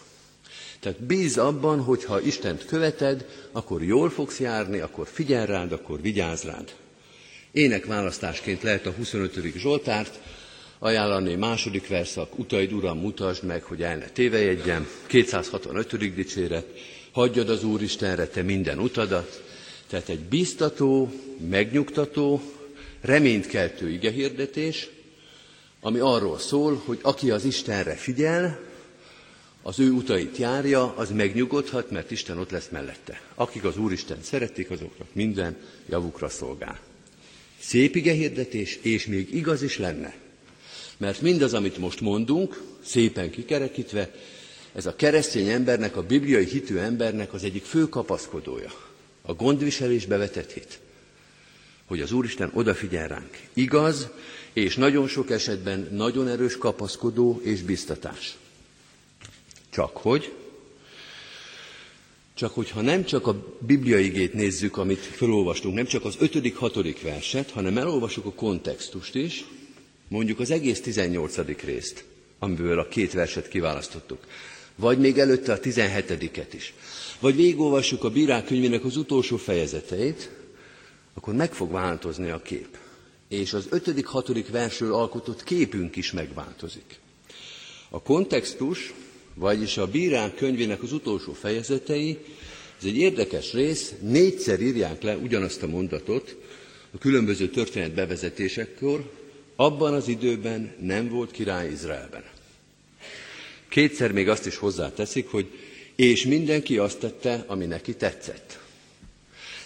Tehát 0.81 1.03
bíz 1.03 1.39
abban, 1.39 1.81
hogy 1.81 2.05
ha 2.05 2.21
Istent 2.21 2.65
követed, 2.65 3.27
akkor 3.53 3.83
jól 3.83 4.11
fogsz 4.11 4.41
járni, 4.41 4.79
akkor 4.79 5.07
figyel 5.13 5.47
rád, 5.47 5.73
akkor 5.73 6.01
vigyázz 6.01 6.45
rád. 6.45 6.75
Ének 7.57 7.85
választásként 7.87 8.63
lehet 8.63 8.87
a 8.87 8.91
25. 8.91 9.57
Zsoltárt, 9.57 10.21
ajánlani 10.79 11.35
második 11.35 11.89
verszak, 11.89 12.39
utaid 12.39 12.73
Uram, 12.73 12.99
mutasd 12.99 13.45
meg, 13.45 13.63
hogy 13.63 13.83
el 13.83 13.97
ne 13.97 14.09
tévejegyen, 14.09 14.87
265. 15.07 16.15
dicséret, 16.15 16.67
hagyjad 17.13 17.49
az 17.49 17.65
Úristenre 17.65 18.27
te 18.27 18.43
minden 18.43 18.79
utadat, 18.79 19.43
tehát 19.87 20.09
egy 20.09 20.21
biztató, 20.21 21.13
megnyugtató, 21.49 22.41
reménykeltő 23.01 23.91
igehirdetés, 23.91 24.89
ami 25.81 25.99
arról 25.99 26.39
szól, 26.39 26.83
hogy 26.85 26.99
aki 27.03 27.31
az 27.31 27.45
Istenre 27.45 27.95
figyel, 27.95 28.61
az 29.63 29.79
ő 29.79 29.91
utait 29.91 30.37
járja, 30.37 30.95
az 30.97 31.11
megnyugodhat, 31.11 31.91
mert 31.91 32.11
Isten 32.11 32.39
ott 32.39 32.51
lesz 32.51 32.69
mellette. 32.71 33.21
Akik 33.35 33.65
az 33.65 33.77
Úristen 33.77 34.19
szeretik, 34.23 34.71
azoknak 34.71 35.09
minden 35.13 35.57
javukra 35.89 36.29
szolgál. 36.29 36.79
Szép 37.67 37.97
igehirdetés, 37.97 38.79
és 38.83 39.07
még 39.07 39.35
igaz 39.35 39.63
is 39.63 39.79
lenne. 39.79 40.15
Mert 40.97 41.21
mindaz, 41.21 41.55
amit 41.55 41.79
most 41.79 42.01
mondunk, 42.01 42.63
szépen 42.85 43.31
kikerekítve, 43.31 44.15
ez 44.73 44.87
a 44.87 44.97
keresztény 44.97 45.49
embernek, 45.49 45.97
a 45.97 46.03
bibliai 46.03 46.45
hitű 46.45 46.77
embernek 46.77 47.33
az 47.33 47.45
egyik 47.45 47.65
fő 47.65 47.89
kapaszkodója. 47.89 48.73
A 49.23 49.35
gondviselésbe 49.35 50.17
vetett 50.17 50.53
hit. 50.53 50.79
Hogy 51.85 52.01
az 52.01 52.13
Úristen 52.13 52.51
odafigyel 52.55 53.09
ránk. 53.09 53.39
Igaz, 53.53 54.09
és 54.53 54.77
nagyon 54.77 55.09
sok 55.09 55.31
esetben 55.31 55.89
nagyon 55.93 56.29
erős 56.29 56.57
kapaszkodó 56.57 57.41
és 57.45 57.63
biztatás. 57.63 58.37
Csak 59.71 59.97
hogy, 59.97 60.33
csak 62.37 62.55
hogyha 62.55 62.81
nem 62.81 63.05
csak 63.05 63.27
a 63.27 63.57
bibliai 63.59 64.05
igét 64.05 64.33
nézzük, 64.33 64.77
amit 64.77 64.99
felolvastunk, 64.99 65.75
nem 65.75 65.87
csak 65.87 66.05
az 66.05 66.17
ötödik, 66.19 66.57
hatodik 66.57 67.03
verset, 67.03 67.51
hanem 67.51 67.79
elolvasjuk 67.79 68.25
a 68.25 68.33
kontextust 68.33 69.15
is, 69.15 69.45
mondjuk 70.09 70.41
az 70.41 70.51
egész 70.51 70.81
18. 70.81 71.37
részt, 71.65 72.05
amiből 72.39 72.79
a 72.79 72.89
két 72.89 73.13
verset 73.13 73.49
kiválasztottuk, 73.49 74.27
vagy 74.75 74.99
még 74.99 75.19
előtte 75.19 75.53
a 75.53 75.61
17-et 75.61 76.49
is, 76.55 76.75
vagy 77.21 77.37
végigolvassuk 77.37 78.05
a 78.05 78.11
bírák 78.11 78.45
könyvének 78.45 78.85
az 78.85 78.97
utolsó 78.97 79.37
fejezeteit, 79.37 80.31
akkor 81.15 81.35
meg 81.35 81.55
fog 81.55 81.71
változni 81.73 82.31
a 82.31 82.43
kép. 82.43 82.79
És 83.29 83.53
az 83.53 83.69
5.-6. 83.71 84.47
versről 84.51 84.95
alkotott 84.95 85.43
képünk 85.43 85.97
is 85.97 86.13
megváltozik. 86.13 86.99
A 87.91 88.03
kontextus, 88.03 88.95
vagyis 89.39 89.77
a 89.77 89.87
bírák 89.87 90.35
könyvének 90.35 90.83
az 90.83 90.93
utolsó 90.93 91.33
fejezetei, 91.33 92.19
ez 92.79 92.85
egy 92.85 92.97
érdekes 92.97 93.53
rész, 93.53 93.93
négyszer 94.01 94.61
írják 94.61 95.03
le 95.03 95.17
ugyanazt 95.17 95.63
a 95.63 95.67
mondatot 95.67 96.37
a 96.91 96.99
különböző 96.99 97.49
történet 97.49 97.95
bevezetésekkor, 97.95 99.11
abban 99.57 99.95
az 99.95 100.09
időben 100.09 100.75
nem 100.81 101.09
volt 101.09 101.31
király 101.31 101.71
Izraelben. 101.71 102.25
Kétszer 103.69 104.13
még 104.13 104.29
azt 104.29 104.47
is 104.47 104.57
hozzáteszik, 104.57 105.29
hogy 105.29 105.47
és 105.97 106.27
mindenki 106.27 106.79
azt 106.79 106.99
tette, 106.99 107.45
ami 107.47 107.65
neki 107.65 107.95
tetszett. 107.95 108.59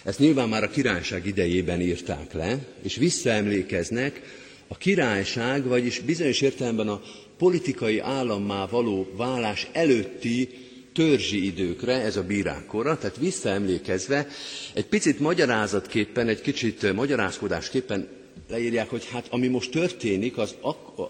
Ezt 0.03 0.19
nyilván 0.19 0.49
már 0.49 0.63
a 0.63 0.69
királyság 0.69 1.25
idejében 1.25 1.81
írták 1.81 2.33
le, 2.33 2.65
és 2.81 2.95
visszaemlékeznek 2.95 4.21
a 4.67 4.77
királyság, 4.77 5.65
vagyis 5.67 5.99
bizonyos 5.99 6.41
értelemben 6.41 6.87
a 6.87 7.01
politikai 7.41 7.99
állammá 7.99 8.65
való 8.67 9.07
válás 9.15 9.67
előtti 9.71 10.49
törzsi 10.93 11.45
időkre, 11.45 11.93
ez 12.01 12.17
a 12.17 12.23
bírákora, 12.23 12.97
tehát 12.97 13.17
visszaemlékezve 13.17 14.27
egy 14.73 14.85
picit 14.85 15.19
magyarázatképpen, 15.19 16.27
egy 16.27 16.41
kicsit 16.41 16.93
magyarázkodásképpen 16.93 18.07
leírják, 18.49 18.89
hogy 18.89 19.05
hát 19.11 19.27
ami 19.29 19.47
most 19.47 19.71
történik, 19.71 20.37
az 20.37 20.55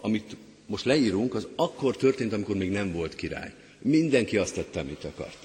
amit 0.01 0.35
most 0.65 0.85
leírunk, 0.85 1.33
az 1.35 1.47
akkor 1.55 1.97
történt, 1.97 2.33
amikor 2.33 2.55
még 2.55 2.71
nem 2.71 2.91
volt 2.91 3.15
király. 3.15 3.53
Mindenki 3.81 4.37
azt 4.37 4.53
tette, 4.55 4.79
amit 4.79 5.03
akart. 5.03 5.37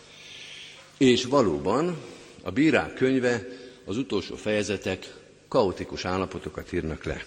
És 0.98 1.24
valóban 1.24 1.96
a 2.42 2.50
bírák 2.50 2.94
könyve, 2.94 3.46
az 3.84 3.96
utolsó 3.96 4.34
fejezetek 4.36 5.14
kaotikus 5.48 6.04
állapotokat 6.04 6.72
írnak 6.72 7.04
le. 7.04 7.24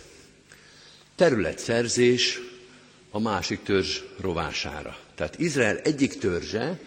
Területszerzés 1.15 2.39
a 3.11 3.19
másik 3.19 3.63
törzs 3.63 3.99
rovására. 4.21 4.97
Tehát 5.15 5.39
Izrael 5.39 5.77
egyik 5.77 6.17
törzse 6.17 6.79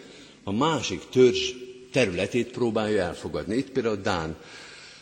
a 0.43 0.51
másik 0.51 1.01
törzs 1.11 1.51
területét 1.91 2.51
próbálja 2.51 3.03
elfogadni. 3.03 3.55
Itt 3.55 3.69
például 3.69 3.95
Dán 4.01 4.35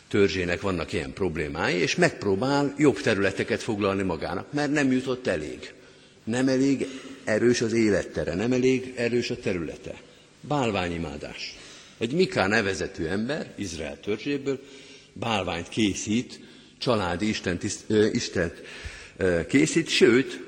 törzsének 0.08 0.60
vannak 0.60 0.92
ilyen 0.92 1.12
problémái, 1.12 1.74
és 1.74 1.94
megpróbál 1.94 2.74
jobb 2.78 3.00
területeket 3.00 3.62
foglalni 3.62 4.02
magának, 4.02 4.52
mert 4.52 4.72
nem 4.72 4.92
jutott 4.92 5.26
elég. 5.26 5.72
Nem 6.24 6.48
elég 6.48 6.86
erős 7.24 7.60
az 7.60 7.72
élettere, 7.72 8.34
nem 8.34 8.52
elég 8.52 8.92
erős 8.96 9.30
a 9.30 9.36
területe. 9.36 10.00
Bálványimádás. 10.40 11.56
Egy 11.98 12.12
Miká 12.12 12.46
nevezetű 12.46 13.04
ember, 13.04 13.52
Izrael 13.56 14.00
törzséből, 14.00 14.60
bálványt 15.12 15.68
készít, 15.68 16.40
családi 16.78 17.28
Isten, 17.28 17.58
tiszt, 17.58 17.84
ö, 17.86 18.06
Istent 18.06 18.62
ö, 19.16 19.46
készít, 19.46 19.88
sőt, 19.88 20.40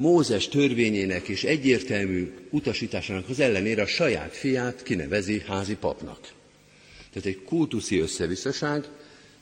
Mózes 0.00 0.48
törvényének 0.48 1.28
és 1.28 1.44
egyértelmű 1.44 2.34
utasításának 2.50 3.28
az 3.28 3.40
ellenére 3.40 3.82
a 3.82 3.86
saját 3.86 4.32
fiát 4.36 4.82
kinevezi 4.82 5.42
házi 5.46 5.76
papnak. 5.76 6.18
Tehát 7.12 7.28
egy 7.28 7.42
kultuszi 7.44 7.98
összevisszaság, 7.98 8.84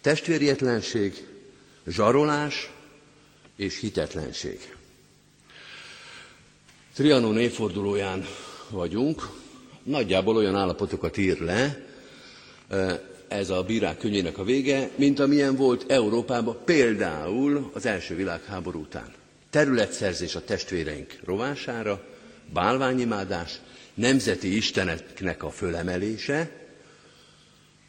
testvérietlenség, 0.01 1.27
zsarolás 1.87 2.71
és 3.57 3.81
hitetlenség. 3.81 4.75
Trianon 6.95 7.39
évfordulóján 7.39 8.25
vagyunk, 8.71 9.29
nagyjából 9.83 10.37
olyan 10.37 10.57
állapotokat 10.57 11.17
ír 11.17 11.41
le, 11.41 11.87
ez 13.29 13.51
a 13.51 13.63
bírák 13.63 13.99
könyvének 13.99 14.39
a 14.39 14.45
vége, 14.45 14.91
mint 14.97 15.19
amilyen 15.19 15.57
volt 15.57 15.91
Európában 15.91 16.57
például 16.65 17.71
az 17.75 17.87
első 17.87 18.15
világháború 18.15 18.81
után. 18.81 19.18
Területszerzés 19.51 20.35
a 20.35 20.45
testvéreink 20.45 21.19
rovására, 21.25 22.05
bálványimádás, 22.53 23.61
nemzeti 23.95 24.57
isteneknek 24.57 25.43
a 25.43 25.51
fölemelése, 25.51 26.51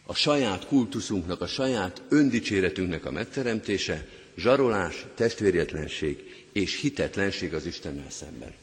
a 0.05 0.13
saját 0.13 0.65
kultuszunknak, 0.65 1.41
a 1.41 1.47
saját 1.47 2.01
öndicséretünknek 2.09 3.05
a 3.05 3.11
megteremtése, 3.11 4.05
zsarolás, 4.37 5.05
testvérjetlenség 5.15 6.45
és 6.53 6.79
hitetlenség 6.79 7.53
az 7.53 7.65
Istennel 7.65 8.09
szemben. 8.09 8.53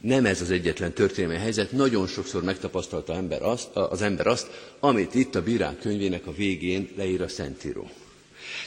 Nem 0.00 0.26
ez 0.26 0.40
az 0.40 0.50
egyetlen 0.50 0.92
történelmi 0.92 1.36
helyzet, 1.36 1.72
nagyon 1.72 2.06
sokszor 2.06 2.42
megtapasztalta 2.42 3.14
ember 3.14 3.42
azt, 3.42 3.76
az 3.76 4.02
ember 4.02 4.26
azt, 4.26 4.50
amit 4.80 5.14
itt 5.14 5.34
a 5.34 5.42
bírák 5.42 5.78
könyvének 5.78 6.26
a 6.26 6.32
végén 6.32 6.88
leír 6.96 7.22
a 7.22 7.28
Szentíró. 7.28 7.90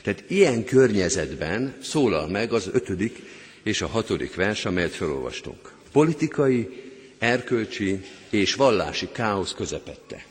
Tehát 0.04 0.24
ilyen 0.28 0.64
környezetben 0.64 1.76
szólal 1.82 2.28
meg 2.28 2.54
az 2.54 2.70
ötödik 2.72 3.22
és 3.64 3.82
a 3.82 3.88
hatodik 3.88 4.36
vers, 4.36 4.66
amelyet 4.66 4.96
felolvastunk. 4.96 5.74
Politikai, 5.92 6.70
erkölcsi 7.18 8.04
és 8.30 8.56
vallási 8.56 9.10
káosz 9.12 9.54
közepette. 9.54 10.26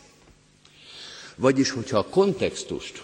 Vagyis, 1.36 1.70
hogyha 1.70 1.98
a 1.98 2.08
kontextust, 2.08 3.02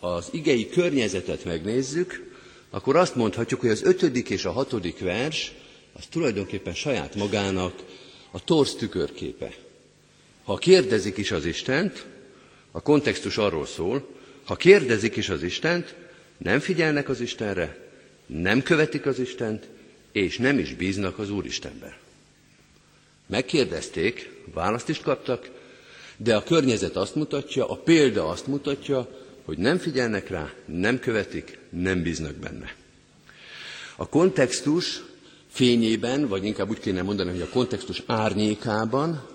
az 0.00 0.28
igei 0.30 0.68
környezetet 0.68 1.44
megnézzük, 1.44 2.34
akkor 2.70 2.96
azt 2.96 3.14
mondhatjuk, 3.14 3.60
hogy 3.60 3.70
az 3.70 3.82
ötödik 3.82 4.30
és 4.30 4.44
a 4.44 4.50
hatodik 4.50 4.98
vers 4.98 5.52
az 5.92 6.04
tulajdonképpen 6.10 6.74
saját 6.74 7.14
magának 7.14 7.82
a 8.30 8.44
torz 8.44 8.74
tükörképe. 8.74 9.54
Ha 10.44 10.56
kérdezik 10.56 11.16
is 11.16 11.30
az 11.30 11.44
Istent, 11.44 12.06
a 12.70 12.80
kontextus 12.80 13.38
arról 13.38 13.66
szól, 13.66 14.08
ha 14.46 14.56
kérdezik 14.56 15.16
is 15.16 15.28
az 15.28 15.42
Istent, 15.42 15.94
nem 16.38 16.60
figyelnek 16.60 17.08
az 17.08 17.20
Istenre, 17.20 17.76
nem 18.26 18.62
követik 18.62 19.06
az 19.06 19.18
Istent, 19.18 19.68
és 20.12 20.38
nem 20.38 20.58
is 20.58 20.74
bíznak 20.74 21.18
az 21.18 21.30
Úristenben. 21.30 21.94
Megkérdezték, 23.26 24.30
választ 24.54 24.88
is 24.88 24.98
kaptak, 24.98 25.50
de 26.16 26.36
a 26.36 26.42
környezet 26.42 26.96
azt 26.96 27.14
mutatja, 27.14 27.68
a 27.68 27.76
példa 27.76 28.28
azt 28.28 28.46
mutatja, 28.46 29.08
hogy 29.44 29.58
nem 29.58 29.78
figyelnek 29.78 30.28
rá, 30.28 30.52
nem 30.64 30.98
követik, 30.98 31.58
nem 31.70 32.02
bíznak 32.02 32.34
benne. 32.34 32.74
A 33.96 34.08
kontextus 34.08 35.02
fényében, 35.50 36.28
vagy 36.28 36.44
inkább 36.44 36.70
úgy 36.70 36.80
kéne 36.80 37.02
mondani, 37.02 37.30
hogy 37.30 37.40
a 37.40 37.48
kontextus 37.48 38.02
árnyékában, 38.06 39.26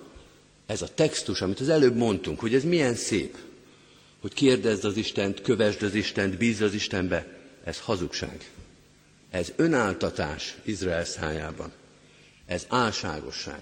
ez 0.65 0.81
a 0.81 0.93
textus, 0.93 1.41
amit 1.41 1.59
az 1.59 1.69
előbb 1.69 1.95
mondtunk, 1.95 2.39
hogy 2.39 2.53
ez 2.53 2.63
milyen 2.63 2.95
szép, 2.95 3.37
hogy 4.21 4.33
kérdezd 4.33 4.85
az 4.85 4.97
Istent, 4.97 5.41
kövesd 5.41 5.83
az 5.83 5.93
Istent, 5.93 6.37
bízz 6.37 6.61
az 6.61 6.73
Istenbe, 6.73 7.27
ez 7.63 7.79
hazugság. 7.79 8.49
Ez 9.29 9.53
önáltatás 9.55 10.55
Izrael 10.63 11.05
szájában. 11.05 11.71
Ez 12.45 12.65
álságosság. 12.67 13.61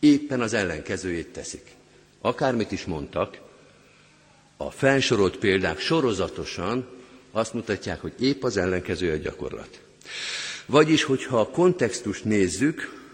Éppen 0.00 0.40
az 0.40 0.52
ellenkezőjét 0.52 1.28
teszik. 1.32 1.66
Akármit 2.20 2.72
is 2.72 2.84
mondtak, 2.84 3.38
a 4.56 4.70
felsorolt 4.70 5.36
példák 5.36 5.78
sorozatosan 5.78 6.86
azt 7.32 7.52
mutatják, 7.54 8.00
hogy 8.00 8.12
épp 8.20 8.42
az 8.42 8.56
ellenkező 8.56 9.12
a 9.12 9.16
gyakorlat. 9.16 9.80
Vagyis, 10.66 11.02
hogyha 11.02 11.40
a 11.40 11.48
kontextust 11.48 12.24
nézzük, 12.24 13.04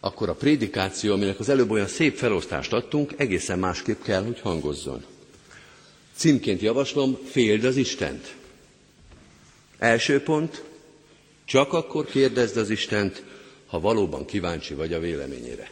akkor 0.00 0.28
a 0.28 0.34
prédikáció, 0.34 1.12
aminek 1.12 1.38
az 1.38 1.48
előbb 1.48 1.70
olyan 1.70 1.86
szép 1.86 2.16
felosztást 2.16 2.72
adtunk, 2.72 3.12
egészen 3.16 3.58
másképp 3.58 4.02
kell, 4.02 4.24
hogy 4.24 4.40
hangozzon. 4.40 5.04
Címként 6.18 6.60
javaslom, 6.60 7.18
féld 7.30 7.64
az 7.64 7.76
Istent. 7.76 8.34
Első 9.78 10.22
pont, 10.22 10.62
csak 11.44 11.72
akkor 11.72 12.04
kérdezd 12.04 12.56
az 12.56 12.70
Istent, 12.70 13.22
ha 13.66 13.80
valóban 13.80 14.24
kíváncsi 14.24 14.74
vagy 14.74 14.92
a 14.92 15.00
véleményére. 15.00 15.70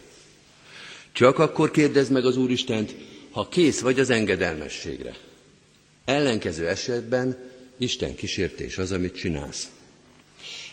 Csak 1.13 1.39
akkor 1.39 1.71
kérdezd 1.71 2.13
meg 2.13 2.25
az 2.25 2.37
Úristent, 2.37 2.95
ha 3.31 3.49
kész 3.49 3.81
vagy 3.81 4.01
az 4.01 4.11
engedelmességre. 4.11 5.17
Ellenkező 6.05 6.69
esetben 6.69 7.51
Isten 7.79 8.15
kísértés 8.15 8.79
az, 8.79 8.93
amit 8.93 9.17
csinálsz. 9.17 9.71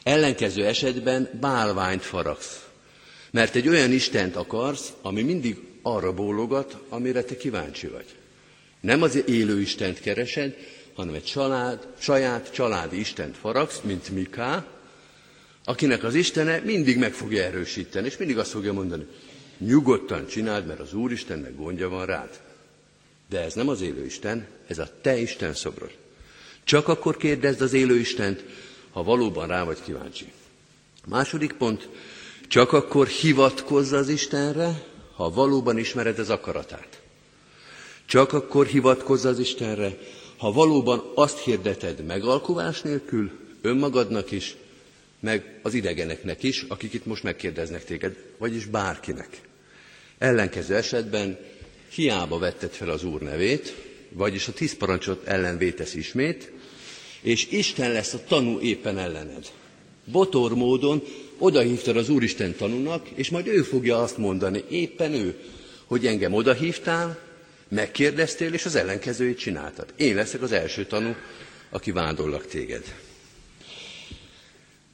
Ellenkező 0.03 0.65
esetben 0.65 1.29
bálványt 1.39 2.03
faragsz. 2.03 2.65
Mert 3.31 3.55
egy 3.55 3.67
olyan 3.67 3.91
Istent 3.91 4.36
akarsz, 4.36 4.93
ami 5.01 5.21
mindig 5.21 5.57
arra 5.81 6.13
bólogat, 6.13 6.77
amire 6.89 7.23
te 7.23 7.38
kíváncsi 7.38 7.88
vagy. 7.88 8.05
Nem 8.84 9.02
az 9.02 9.28
élő 9.28 9.60
Istent 9.60 10.00
keresed, 10.00 10.56
hanem 10.93 11.13
egy 11.13 11.24
család, 11.24 11.88
saját 11.98 12.54
családi 12.54 13.00
Istent 13.00 13.38
faragsz, 13.38 13.80
mint 13.84 14.10
Miká, 14.10 14.65
akinek 15.63 16.04
az 16.04 16.15
Istene 16.15 16.60
mindig 16.60 16.98
meg 16.98 17.13
fogja 17.13 17.43
erősíteni, 17.43 18.08
és 18.08 18.17
mindig 18.17 18.38
azt 18.38 18.52
fogja 18.52 18.74
mondani, 18.74 19.06
nyugodtan 19.58 20.28
csináld, 20.28 20.65
mert 20.65 20.80
az 20.80 20.93
Úristennek 20.93 21.56
gondja 21.56 21.89
van 21.89 22.06
rád. 22.06 22.39
De 23.30 23.39
ez 23.39 23.54
nem 23.54 23.67
az 23.67 23.82
élő 23.82 24.06
Isten, 24.06 24.48
ez 24.67 24.78
a 24.78 24.89
te 25.02 25.17
Isten 25.17 25.54
szobrod. 25.54 25.91
Csak 26.63 26.88
akkor 26.88 27.17
kérdezd 27.17 27.62
az 27.62 27.74
élő 27.74 27.98
Istent, 28.00 28.43
ha 28.91 29.04
valóban 29.04 29.48
rá 29.48 29.63
vagy 29.63 29.82
kíváncsi. 29.84 30.32
Második 31.08 31.54
pont, 31.54 31.89
csak 32.48 32.74
akkor 32.74 33.08
hivatkozz 33.08 33.91
az 33.91 34.10
Istenre, 34.10 34.84
ha 35.15 35.30
valóban 35.30 35.78
ismered 35.78 36.19
az 36.19 36.30
akaratát. 36.30 37.03
Csak 38.06 38.34
akkor 38.34 38.66
hivatkozz 38.66 39.26
az 39.26 39.39
Istenre, 39.39 39.98
ha 40.38 40.52
valóban 40.52 41.12
azt 41.16 41.39
hirdeted 41.39 42.06
megalkuvás 42.06 42.82
nélkül, 42.82 43.32
önmagadnak 43.62 44.32
is, 44.32 44.56
meg 45.20 45.60
az 45.62 45.74
idegeneknek 45.74 46.44
is, 46.44 46.66
akik 46.68 46.94
itt 46.94 47.06
most 47.06 47.24
megkérdeznek 47.24 47.86
téged, 47.86 48.16
vagyis 48.38 48.66
bárkinek. 48.66 49.42
Ellenkező 50.18 50.76
esetben 50.76 51.38
hiába 51.94 52.38
vetted 52.38 52.72
fel 52.72 52.89
az 52.89 53.04
Úr 53.04 53.22
nevét, 53.22 53.76
vagyis 54.10 54.48
a 54.48 54.54
tíz 54.54 54.78
parancsot 54.78 55.28
ellen 55.28 55.58
vétesz 55.58 55.94
ismét, 55.94 56.52
és 57.22 57.48
Isten 57.52 57.92
lesz 57.92 58.13
a 58.13 58.24
tanú 58.28 58.60
éppen 58.60 58.98
ellened. 58.98 59.52
Botor 60.06 60.56
módon 60.56 61.04
odahívtad 61.38 61.98
az 61.98 62.10
Úristen 62.10 62.56
tanúnak, 62.56 63.10
és 63.16 63.30
majd 63.30 63.48
ő 63.48 63.62
fogja 63.62 64.02
azt 64.02 64.18
mondani, 64.18 64.63
éppen 64.70 65.13
ő, 65.13 65.39
hogy 65.86 66.08
engem 66.08 66.34
odahívtál, 66.34 67.20
megkérdeztél, 67.73 68.53
és 68.53 68.65
az 68.65 68.75
ellenkezőjét 68.75 69.38
csináltad. 69.38 69.93
Én 69.95 70.15
leszek 70.15 70.41
az 70.41 70.51
első 70.51 70.86
tanú, 70.86 71.15
aki 71.69 71.91
vádollak 71.91 72.47
téged. 72.47 72.95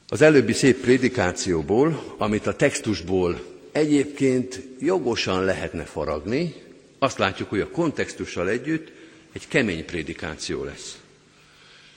Az 0.08 0.22
előbbi 0.22 0.54
szép 0.54 0.82
prédikációból, 0.82 2.16
amit 2.18 2.48
a 2.48 2.56
textusból 2.56 3.42
egyébként 3.72 4.62
jogosan 4.80 5.44
lehetne 5.44 5.84
faragni, 5.84 6.54
azt 7.00 7.18
látjuk, 7.18 7.50
hogy 7.50 7.60
a 7.60 7.70
kontextussal 7.70 8.50
együtt 8.50 8.92
egy 9.32 9.48
kemény 9.48 9.86
prédikáció 9.86 10.64
lesz. 10.64 10.98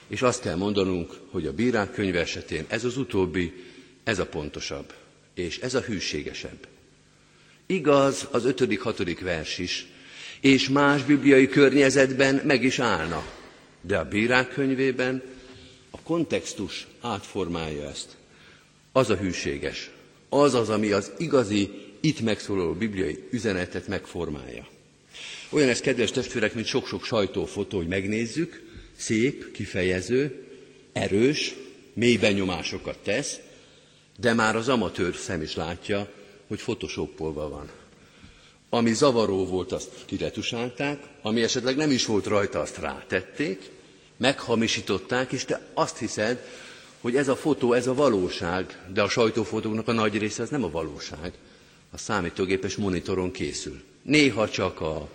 És 0.07 0.23
azt 0.23 0.43
kell 0.43 0.57
mondanunk, 0.57 1.13
hogy 1.31 1.47
a 1.47 1.53
bírák 1.53 1.93
könyve 1.93 2.21
esetén 2.21 2.65
ez 2.69 2.85
az 2.85 2.97
utóbbi, 2.97 3.53
ez 4.05 4.19
a 4.19 4.27
pontosabb, 4.27 4.93
és 5.35 5.59
ez 5.59 5.75
a 5.75 5.81
hűségesebb. 5.81 6.67
Igaz 7.67 8.29
az 8.31 8.45
ötödik, 8.45 8.81
hatodik 8.81 9.21
vers 9.21 9.59
is, 9.59 9.87
és 10.43 10.69
más 10.69 11.03
bibliai 11.03 11.49
környezetben 11.49 12.41
meg 12.45 12.65
is 12.65 12.79
állna. 12.79 13.27
De 13.81 13.99
a 13.99 14.05
bírák 14.05 14.49
könyvében 14.49 15.23
a 15.91 16.01
kontextus 16.01 16.87
átformálja 17.01 17.89
ezt. 17.89 18.17
Az 18.93 19.11
a 19.11 19.17
hűséges, 19.17 19.91
az 20.29 20.55
az, 20.55 20.69
ami 20.69 20.91
az 20.91 21.13
igazi, 21.19 21.71
itt 22.01 22.21
megszólaló 22.21 22.73
bibliai 22.73 23.29
üzenetet 23.31 23.87
megformálja. 23.87 24.67
Olyan 25.51 25.69
ez, 25.69 25.81
kedves 25.81 26.11
testvérek, 26.11 26.55
mint 26.55 26.67
sok-sok 26.67 27.05
sajtófotó, 27.05 27.77
hogy 27.77 27.89
megnézzük, 27.89 28.63
szép, 28.97 29.53
kifejező, 29.53 30.47
erős, 30.93 31.55
mély 31.93 32.17
benyomásokat 32.17 32.99
tesz, 32.99 33.41
de 34.19 34.33
már 34.33 34.57
az 34.57 34.69
amatőr 34.69 35.15
szem 35.15 35.43
is 35.43 35.55
látja, 35.55 36.13
hogy 36.47 36.59
photoshopolva 36.59 37.49
van. 37.49 37.71
Ami 38.75 38.93
zavaró 38.93 39.47
volt, 39.47 39.73
azt 39.73 39.91
kiretusálták, 40.05 41.03
ami 41.23 41.43
esetleg 41.43 41.77
nem 41.77 41.91
is 41.91 42.07
volt 42.07 42.27
rajta, 42.27 42.61
azt 42.61 42.79
rátették, 42.79 43.71
meghamisították, 44.17 45.33
és 45.33 45.45
te 45.45 45.61
azt 45.75 45.99
hiszed, 45.99 46.45
hogy 47.01 47.17
ez 47.17 47.29
a 47.29 47.37
fotó, 47.37 47.73
ez 47.73 47.87
a 47.87 47.95
valóság, 47.95 48.83
de 48.93 49.03
a 49.03 49.09
sajtófotóknak 49.09 49.89
a 49.89 49.93
nagy 49.93 50.19
része 50.19 50.43
az 50.43 50.49
nem 50.49 50.65
a 50.65 50.71
valóság. 50.71 51.33
A 51.91 51.99
számítógépes 51.99 52.77
monitoron 52.77 53.31
készül. 53.31 53.83
Néha 54.03 54.49
csak 54.49 54.81
a 54.81 55.09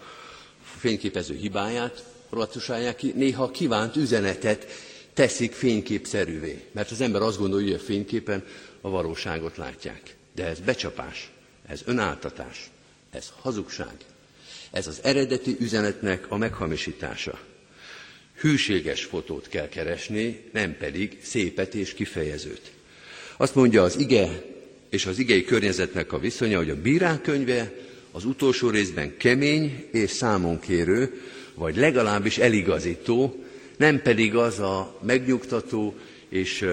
fényképező 0.77 1.35
hibáját 1.35 2.03
retusálják 2.29 2.95
ki, 2.95 3.13
néha 3.15 3.43
a 3.43 3.51
kívánt 3.51 3.95
üzenetet 3.95 4.67
teszik 5.13 5.53
fényképszerűvé. 5.53 6.63
Mert 6.71 6.91
az 6.91 7.01
ember 7.01 7.21
azt 7.21 7.37
gondolja, 7.37 7.65
hogy 7.65 7.75
a 7.75 7.83
fényképen 7.83 8.43
a 8.81 8.89
valóságot 8.89 9.57
látják. 9.57 10.15
De 10.35 10.45
ez 10.45 10.59
becsapás, 10.59 11.31
ez 11.67 11.81
önáltatás, 11.85 12.69
ez 13.17 13.31
hazugság. 13.41 13.95
Ez 14.71 14.87
az 14.87 14.99
eredeti 15.03 15.55
üzenetnek 15.59 16.31
a 16.31 16.37
meghamisítása. 16.37 17.39
Hűséges 18.39 19.03
fotót 19.03 19.47
kell 19.47 19.69
keresni, 19.69 20.43
nem 20.53 20.77
pedig 20.77 21.19
szépet 21.23 21.75
és 21.75 21.93
kifejezőt. 21.93 22.71
Azt 23.37 23.55
mondja 23.55 23.83
az 23.83 23.99
ige 23.99 24.43
és 24.89 25.05
az 25.05 25.19
igei 25.19 25.43
környezetnek 25.43 26.13
a 26.13 26.19
viszonya, 26.19 26.57
hogy 26.57 26.69
a 26.69 26.81
bírák 26.81 27.21
könyve 27.21 27.73
az 28.11 28.25
utolsó 28.25 28.69
részben 28.69 29.17
kemény 29.17 29.87
és 29.91 30.11
számonkérő, 30.11 31.21
vagy 31.53 31.75
legalábbis 31.75 32.37
eligazító, 32.37 33.43
nem 33.77 34.01
pedig 34.01 34.35
az 34.35 34.59
a 34.59 34.99
megnyugtató 35.01 35.95
és 36.29 36.65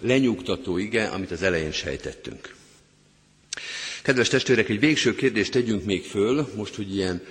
lenyugtató 0.00 0.78
ige, 0.78 1.04
amit 1.04 1.30
az 1.30 1.42
elején 1.42 1.72
sejtettünk. 1.72 2.56
Kedves 4.08 4.28
testvérek, 4.28 4.68
egy 4.68 4.80
végső 4.80 5.14
kérdést 5.14 5.52
tegyünk 5.52 5.84
még 5.84 6.04
föl, 6.04 6.48
most, 6.56 6.74
hogy 6.74 6.94
ilyen 6.94 7.22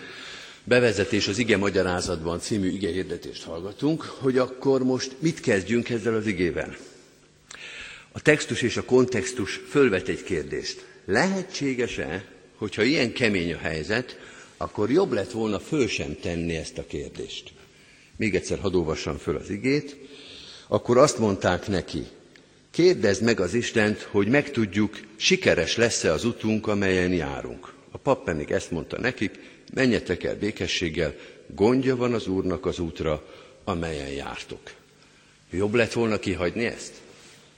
bevezetés 0.64 1.28
az 1.28 1.38
ige 1.38 1.58
magyarázatban 1.58 2.40
című 2.40 2.70
ige 2.72 2.90
hirdetést 2.92 3.44
hallgatunk, 3.44 4.02
hogy 4.04 4.38
akkor 4.38 4.84
most 4.84 5.16
mit 5.20 5.40
kezdjünk 5.40 5.90
ezzel 5.90 6.16
az 6.16 6.26
igével? 6.26 6.76
A 8.12 8.22
textus 8.22 8.62
és 8.62 8.78
a 8.78 8.84
kontextus 8.84 9.62
fölvet 9.70 10.08
egy 10.08 10.24
kérdést. 10.24 10.86
Lehetséges-e, 11.06 12.26
hogyha 12.56 12.84
ilyen 12.84 13.14
kemény 13.14 13.54
a 13.54 13.58
helyzet, 13.58 14.20
akkor 14.58 14.92
jobb 14.92 15.12
lett 15.12 15.32
volna 15.32 15.60
föl 15.60 15.88
sem 15.88 16.18
tenni 16.22 16.56
ezt 16.56 16.78
a 16.78 16.86
kérdést. 16.88 17.52
Még 18.18 18.36
egyszer 18.36 18.60
hadd 18.60 18.74
olvassam 18.76 19.18
föl 19.18 19.36
az 19.36 19.50
igét. 19.50 19.96
Akkor 20.68 20.98
azt 20.98 21.18
mondták 21.18 21.68
neki, 21.68 22.04
Kérdezd 22.78 23.22
meg 23.24 23.40
az 23.40 23.54
Istent, 23.54 24.02
hogy 24.02 24.28
megtudjuk, 24.28 25.00
sikeres 25.16 25.76
lesz-e 25.76 26.12
az 26.12 26.26
utunk, 26.26 26.68
amelyen 26.68 27.14
járunk. 27.14 27.74
A 27.92 27.98
pap 27.98 28.24
pedig 28.24 28.52
ezt 28.52 28.72
mondta 28.72 29.00
nekik, 29.00 29.40
menjetek 29.74 30.24
el 30.24 30.36
békességgel, 30.36 31.16
gondja 31.56 31.96
van 31.96 32.14
az 32.14 32.28
Úrnak 32.28 32.66
az 32.66 32.80
útra, 32.80 33.34
amelyen 33.64 34.10
jártok. 34.10 34.60
Jobb 35.52 35.74
lett 35.74 35.94
volna 35.94 36.20
kihagyni 36.20 36.66
ezt? 36.66 36.94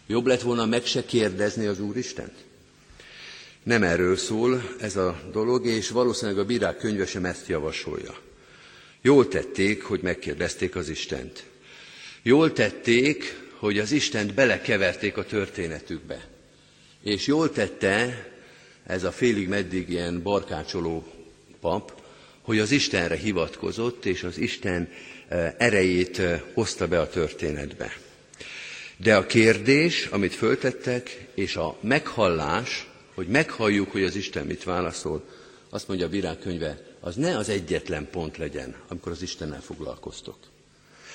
Jobb 0.08 0.26
lett 0.26 0.42
volna 0.42 0.66
meg 0.66 0.86
se 0.86 1.06
kérdezni 1.06 1.66
az 1.66 1.80
Úristent? 1.80 2.34
Nem 3.64 3.84
erről 3.84 4.16
szól 4.16 4.76
ez 4.80 4.96
a 4.96 5.22
dolog, 5.32 5.66
és 5.66 5.90
valószínűleg 5.90 6.40
a 6.40 6.46
bírák 6.46 6.78
könyve 6.78 7.06
sem 7.06 7.26
ezt 7.26 7.48
javasolja. 7.48 8.18
Jól 9.02 9.28
tették, 9.28 9.84
hogy 9.84 10.02
megkérdezték 10.02 10.76
az 10.76 10.90
Istent. 10.90 11.44
Jól 12.22 12.54
tették, 12.54 13.48
hogy 13.60 13.80
az 13.80 13.92
Istent 13.92 14.34
belekeverték 14.34 15.18
a 15.18 15.26
történetükbe. 15.26 16.28
És 17.04 17.28
jól 17.28 17.52
tette 17.52 18.26
ez 18.86 19.04
a 19.04 19.12
félig 19.12 19.48
meddig 19.48 19.90
ilyen 19.90 20.22
barkácsoló 20.22 21.08
pap, 21.60 22.02
hogy 22.42 22.60
az 22.60 22.72
Istenre 22.72 23.16
hivatkozott, 23.16 24.06
és 24.06 24.24
az 24.24 24.38
Isten 24.38 24.90
eh, 25.28 25.54
erejét 25.58 26.20
eh, 26.20 26.42
hozta 26.54 26.88
be 26.88 27.00
a 27.00 27.10
történetbe. 27.10 27.98
De 28.98 29.16
a 29.16 29.26
kérdés, 29.26 30.06
amit 30.06 30.34
föltettek, 30.34 31.28
és 31.34 31.56
a 31.56 31.78
meghallás, 31.82 32.88
hogy 33.14 33.28
meghalljuk, 33.28 33.92
hogy 33.92 34.04
az 34.04 34.16
Isten 34.16 34.46
mit 34.46 34.64
válaszol, 34.64 35.24
azt 35.70 35.88
mondja 35.88 36.06
a 36.06 36.10
virágkönyve, 36.10 36.78
az 37.00 37.16
ne 37.16 37.38
az 37.38 37.50
egyetlen 37.50 38.08
pont 38.12 38.38
legyen, 38.38 38.76
amikor 38.88 39.12
az 39.12 39.22
Istennel 39.22 39.62
foglalkoztok. 39.62 40.38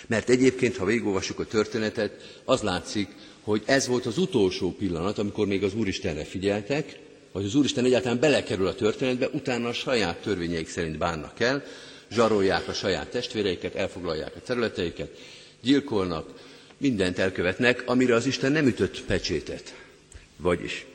Mert 0.07 0.29
egyébként, 0.29 0.77
ha 0.77 0.85
végigolvassuk 0.85 1.38
a 1.38 1.47
történetet, 1.47 2.40
az 2.45 2.61
látszik, 2.61 3.09
hogy 3.40 3.62
ez 3.67 3.87
volt 3.87 4.07
az 4.07 4.19
utolsó 4.19 4.73
pillanat, 4.73 5.19
amikor 5.19 5.47
még 5.47 5.62
az 5.62 5.75
Úristenre 5.75 6.25
figyeltek, 6.25 6.99
vagy 7.33 7.45
az 7.45 7.55
Úristen 7.55 7.85
egyáltalán 7.85 8.21
belekerül 8.21 8.67
a 8.67 8.75
történetbe, 8.75 9.29
utána 9.29 9.69
a 9.69 9.73
saját 9.73 10.17
törvényeik 10.17 10.69
szerint 10.69 10.99
bánnak 10.99 11.40
el, 11.40 11.64
zsarolják 12.12 12.69
a 12.69 12.73
saját 12.73 13.11
testvéreiket, 13.11 13.75
elfoglalják 13.75 14.37
a 14.37 14.40
területeiket, 14.40 15.19
gyilkolnak, 15.61 16.43
mindent 16.79 17.19
elkövetnek, 17.19 17.83
amire 17.87 18.14
az 18.14 18.27
Isten 18.27 18.53
nem 18.53 18.67
ütött 18.67 19.03
pecsétet. 19.03 19.75
Vagyis, 20.37 20.87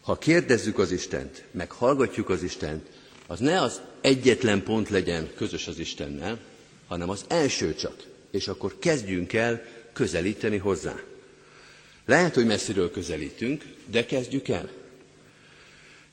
ha 0.00 0.18
kérdezzük 0.18 0.78
az 0.78 0.90
Istent, 0.90 1.44
meg 1.50 1.70
hallgatjuk 1.70 2.28
az 2.30 2.42
Istent, 2.42 2.86
az 3.26 3.38
ne 3.38 3.60
az 3.62 3.80
egyetlen 4.00 4.62
pont 4.62 4.88
legyen 4.88 5.30
közös 5.36 5.66
az 5.66 5.78
Istennel, 5.78 6.38
hanem 6.86 7.08
az 7.08 7.24
első 7.28 7.74
csak, 7.74 8.02
és 8.30 8.48
akkor 8.48 8.78
kezdjünk 8.78 9.32
el 9.32 9.62
közelíteni 9.92 10.56
hozzá. 10.56 11.00
Lehet, 12.06 12.34
hogy 12.34 12.46
messziről 12.46 12.90
közelítünk, 12.90 13.64
de 13.86 14.06
kezdjük 14.06 14.48
el. 14.48 14.70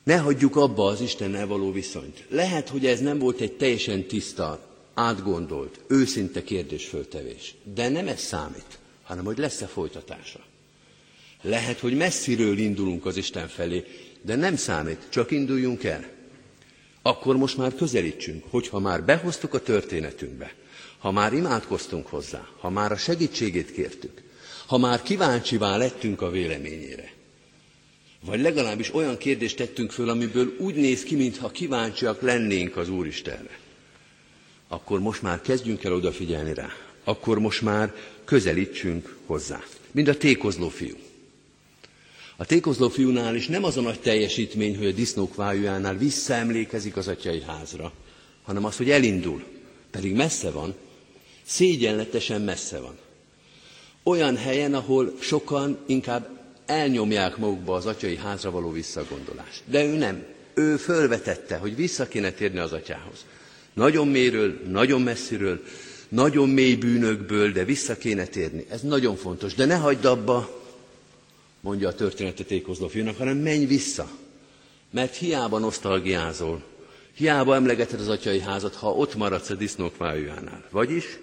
Ne 0.02 0.16
hagyjuk 0.16 0.56
abba 0.56 0.86
az 0.86 1.00
Istennel 1.00 1.46
való 1.46 1.72
viszonyt. 1.72 2.24
Lehet, 2.28 2.68
hogy 2.68 2.86
ez 2.86 3.00
nem 3.00 3.18
volt 3.18 3.40
egy 3.40 3.52
teljesen 3.52 4.06
tiszta, 4.06 4.66
átgondolt, 4.94 5.80
őszinte 5.86 6.42
kérdésföltevés, 6.44 7.54
de 7.74 7.88
nem 7.88 8.08
ez 8.08 8.20
számít, 8.20 8.78
hanem 9.02 9.24
hogy 9.24 9.38
lesz-e 9.38 9.66
folytatása. 9.66 10.40
Lehet, 11.42 11.78
hogy 11.78 11.96
messziről 11.96 12.58
indulunk 12.58 13.06
az 13.06 13.16
Isten 13.16 13.48
felé, 13.48 13.84
de 14.22 14.34
nem 14.36 14.56
számít, 14.56 15.06
csak 15.08 15.30
induljunk 15.30 15.84
el. 15.84 16.04
Akkor 17.02 17.36
most 17.36 17.56
már 17.56 17.74
közelítsünk, 17.74 18.44
hogyha 18.50 18.78
már 18.78 19.04
behoztuk 19.04 19.54
a 19.54 19.62
történetünkbe, 19.62 20.54
ha 21.06 21.12
már 21.12 21.32
imádkoztunk 21.32 22.06
hozzá, 22.06 22.48
ha 22.58 22.70
már 22.70 22.92
a 22.92 22.96
segítségét 22.96 23.72
kértük, 23.72 24.22
ha 24.66 24.78
már 24.78 25.02
kíváncsivá 25.02 25.76
lettünk 25.76 26.22
a 26.22 26.30
véleményére, 26.30 27.12
vagy 28.24 28.40
legalábbis 28.40 28.94
olyan 28.94 29.16
kérdést 29.16 29.56
tettünk 29.56 29.90
föl, 29.90 30.08
amiből 30.08 30.56
úgy 30.58 30.74
néz 30.74 31.02
ki, 31.02 31.14
mintha 31.16 31.50
kíváncsiak 31.50 32.20
lennénk 32.20 32.76
az 32.76 32.88
Úristenre, 32.88 33.58
akkor 34.68 35.00
most 35.00 35.22
már 35.22 35.40
kezdjünk 35.40 35.84
el 35.84 35.92
odafigyelni 35.92 36.54
rá. 36.54 36.68
Akkor 37.04 37.38
most 37.38 37.62
már 37.62 37.94
közelítsünk 38.24 39.16
hozzá. 39.26 39.62
Mind 39.90 40.08
a 40.08 40.16
tékozló 40.16 40.68
fiú. 40.68 40.96
A 42.36 42.44
tékozló 42.44 42.88
fiúnál 42.88 43.34
is 43.34 43.46
nem 43.46 43.64
az 43.64 43.76
a 43.76 43.80
nagy 43.80 44.00
teljesítmény, 44.00 44.76
hogy 44.76 44.86
a 44.86 44.92
disznók 44.92 45.34
vájújánál 45.34 45.96
visszaemlékezik 45.96 46.96
az 46.96 47.08
atyai 47.08 47.42
házra, 47.42 47.92
hanem 48.42 48.64
az, 48.64 48.76
hogy 48.76 48.90
elindul. 48.90 49.42
Pedig 49.90 50.14
messze 50.14 50.50
van, 50.50 50.74
szégyenletesen 51.46 52.40
messze 52.40 52.78
van. 52.78 52.98
Olyan 54.02 54.36
helyen, 54.36 54.74
ahol 54.74 55.12
sokan 55.20 55.78
inkább 55.86 56.28
elnyomják 56.66 57.36
magukba 57.36 57.74
az 57.74 57.86
atyai 57.86 58.16
házra 58.16 58.50
való 58.50 58.70
visszagondolást. 58.70 59.62
De 59.64 59.84
ő 59.84 59.96
nem. 59.96 60.24
Ő 60.54 60.76
fölvetette, 60.76 61.56
hogy 61.56 61.76
vissza 61.76 62.08
kéne 62.08 62.30
térni 62.30 62.58
az 62.58 62.72
atyához. 62.72 63.24
Nagyon 63.74 64.08
méről, 64.08 64.60
nagyon 64.68 65.02
messziről, 65.02 65.62
nagyon 66.08 66.48
mély 66.48 66.74
bűnökből, 66.74 67.52
de 67.52 67.64
vissza 67.64 67.96
kéne 67.96 68.24
térni. 68.24 68.66
Ez 68.68 68.80
nagyon 68.80 69.16
fontos. 69.16 69.54
De 69.54 69.64
ne 69.64 69.76
hagyd 69.76 70.04
abba, 70.04 70.62
mondja 71.60 71.88
a 71.88 71.94
történetet 71.94 72.50
Ékozló 72.50 72.88
fiúnak, 72.88 73.16
hanem 73.16 73.36
menj 73.36 73.64
vissza. 73.64 74.08
Mert 74.90 75.14
hiába 75.14 75.58
nosztalgiázol, 75.58 76.62
hiába 77.14 77.54
emlegeted 77.54 78.00
az 78.00 78.08
atyai 78.08 78.40
házat, 78.40 78.74
ha 78.74 78.90
ott 78.90 79.14
maradsz 79.14 79.50
a 79.50 79.54
disznók 79.54 79.96
vájújánál. 79.96 80.64
Vagyis 80.70 81.18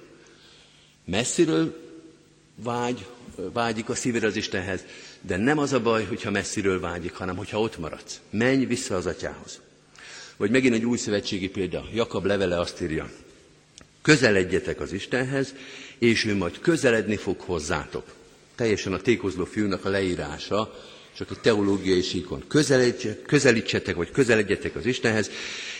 messziről 1.05 1.81
vágy, 2.55 3.05
vágyik 3.35 3.89
a 3.89 3.95
szíved 3.95 4.23
az 4.23 4.35
Istenhez, 4.35 4.85
de 5.21 5.37
nem 5.37 5.57
az 5.57 5.73
a 5.73 5.81
baj, 5.81 6.05
hogyha 6.05 6.31
messziről 6.31 6.79
vágyik, 6.79 7.13
hanem 7.13 7.35
hogyha 7.35 7.59
ott 7.59 7.77
maradsz. 7.77 8.19
Menj 8.29 8.65
vissza 8.65 8.95
az 8.95 9.05
atyához. 9.05 9.61
Vagy 10.37 10.51
megint 10.51 10.73
egy 10.73 10.85
új 10.85 10.97
szövetségi 10.97 11.49
példa. 11.49 11.85
Jakab 11.93 12.25
levele 12.25 12.59
azt 12.59 12.81
írja. 12.81 13.11
Közeledjetek 14.01 14.79
az 14.79 14.93
Istenhez, 14.93 15.53
és 15.97 16.25
ő 16.25 16.35
majd 16.35 16.59
közeledni 16.59 17.15
fog 17.15 17.39
hozzátok. 17.39 18.05
Teljesen 18.55 18.93
a 18.93 19.01
tékozló 19.01 19.45
fiúnak 19.45 19.85
a 19.85 19.89
leírása, 19.89 20.79
csak 21.15 21.31
egy 21.31 21.39
teológiai 21.39 22.01
síkon. 22.01 22.43
Közelítsetek, 23.27 23.95
vagy 23.95 24.11
közeledjetek 24.11 24.75
az 24.75 24.85
Istenhez, 24.85 25.29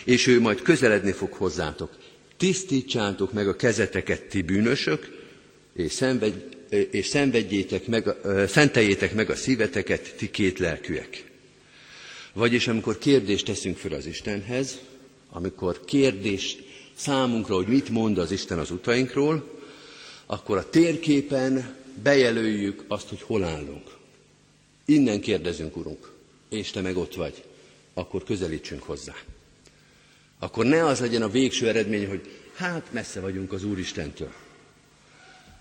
és 0.04 0.28
ő 0.28 0.40
majd 0.40 0.62
közeledni 0.62 1.12
fog 1.12 1.34
hozzátok. 1.34 1.92
Tisztítsátok 2.38 3.34
meg 3.34 3.48
a 3.48 3.56
kezeteket, 3.56 4.22
ti 4.22 4.42
bűnösök, 4.42 5.22
és 5.76 5.92
szenvedj, 5.92 6.38
és 6.92 7.06
szenvedjétek 7.08 7.88
meg, 7.88 8.08
szenteljétek 8.48 9.14
meg 9.14 9.30
a 9.30 9.36
szíveteket, 9.36 10.14
ti 10.18 10.32
két 10.32 10.60
lelkűek. 10.60 11.32
Vagyis 12.34 12.68
amikor 12.68 12.98
kérdést 12.98 13.46
teszünk 13.46 13.78
fel 13.78 13.92
az 13.92 14.06
Istenhez, 14.06 14.80
amikor 15.30 15.86
kérdés 15.86 16.58
számunkra, 16.96 17.56
hogy 17.56 17.68
mit 17.68 17.90
mond 17.90 18.18
az 18.18 18.32
Isten 18.32 18.60
az 18.60 18.72
utainkról, 18.72 19.60
akkor 20.26 20.58
a 20.58 20.70
térképen 20.70 21.76
bejelöljük 22.04 22.84
azt, 22.88 23.10
hogy 23.10 23.22
hol 23.22 23.44
állunk. 23.44 23.90
Innen 24.86 25.22
kérdezünk, 25.22 25.78
Urunk, 25.78 26.12
és 26.50 26.72
te 26.72 26.82
meg 26.82 26.98
ott 26.98 27.16
vagy, 27.16 27.44
akkor 27.94 28.24
közelítsünk 28.24 28.84
hozzá. 28.84 29.14
Akkor 30.44 30.66
ne 30.66 30.86
az 30.86 31.00
legyen 31.00 31.22
a 31.22 31.30
végső 31.30 31.68
eredmény, 31.68 32.08
hogy 32.08 32.22
hát 32.56 32.88
messze 32.92 33.20
vagyunk 33.20 33.52
az 33.52 33.64
Úristentől. 33.64 34.32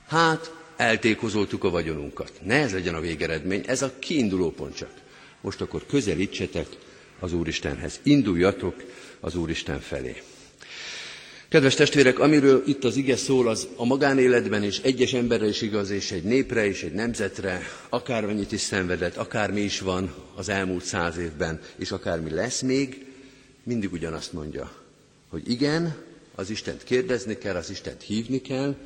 Hát 0.08 0.54
eltékozoltuk 0.76 1.64
a 1.64 1.70
vagyonunkat. 1.70 2.32
Ne 2.44 2.54
ez 2.54 2.72
legyen 2.72 2.94
a 2.94 3.00
végeredmény, 3.00 3.62
ez 3.66 3.82
a 3.82 3.92
kiinduló 3.98 4.50
pont 4.50 4.76
csak. 4.76 4.90
Most 5.40 5.60
akkor 5.60 5.86
közelítsetek 5.86 6.66
az 7.20 7.32
Úristenhez. 7.32 8.00
Induljatok 8.02 8.74
az 9.20 9.34
Úristen 9.34 9.80
felé. 9.80 10.22
Kedves 11.48 11.74
testvérek, 11.74 12.18
amiről 12.18 12.62
itt 12.66 12.84
az 12.84 12.96
ige 12.96 13.16
szól, 13.16 13.48
az 13.48 13.68
a 13.76 13.84
magánéletben 13.84 14.62
is 14.62 14.78
egyes 14.78 15.12
emberre 15.12 15.46
is 15.46 15.60
igaz, 15.60 15.90
és 15.90 16.10
egy 16.10 16.24
népre 16.24 16.66
és 16.66 16.82
egy 16.82 16.92
nemzetre, 16.92 17.62
akármennyit 17.88 18.52
is 18.52 18.60
szenvedett, 18.60 19.16
akármi 19.16 19.60
is 19.60 19.80
van 19.80 20.14
az 20.34 20.48
elmúlt 20.48 20.84
száz 20.84 21.16
évben, 21.16 21.60
és 21.76 21.90
akármi 21.90 22.30
lesz 22.30 22.60
még, 22.60 23.11
mindig 23.62 23.92
ugyanazt 23.92 24.32
mondja, 24.32 24.72
hogy 25.28 25.50
igen, 25.50 25.96
az 26.34 26.50
Istent 26.50 26.84
kérdezni 26.84 27.38
kell, 27.38 27.56
az 27.56 27.70
Istent 27.70 28.02
hívni 28.02 28.40
kell, 28.40 28.76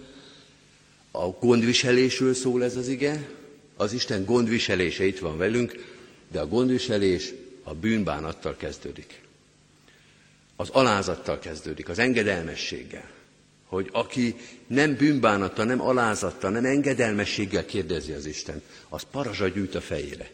a 1.11 1.27
gondviselésről 1.27 2.35
szól 2.35 2.64
ez 2.64 2.77
az 2.77 2.89
ige, 2.89 3.29
az 3.77 3.93
Isten 3.93 4.24
gondviselése 4.24 5.05
itt 5.05 5.18
van 5.18 5.37
velünk, 5.37 5.95
de 6.31 6.41
a 6.41 6.47
gondviselés 6.49 7.33
a 7.62 7.74
bűnbánattal 7.74 8.57
kezdődik. 8.57 9.20
Az 10.57 10.68
alázattal 10.70 11.39
kezdődik, 11.39 11.89
az 11.89 11.99
engedelmességgel. 11.99 13.11
Hogy 13.66 13.89
aki 13.93 14.35
nem 14.66 14.95
bűnbánattal, 14.97 15.64
nem 15.64 15.81
alázattal, 15.81 16.51
nem 16.51 16.64
engedelmességgel 16.64 17.64
kérdezi 17.64 18.12
az 18.12 18.27
Isten, 18.27 18.62
az 18.89 19.03
parazsa 19.11 19.49
gyűjt 19.49 19.74
a 19.74 19.81
fejére. 19.81 20.31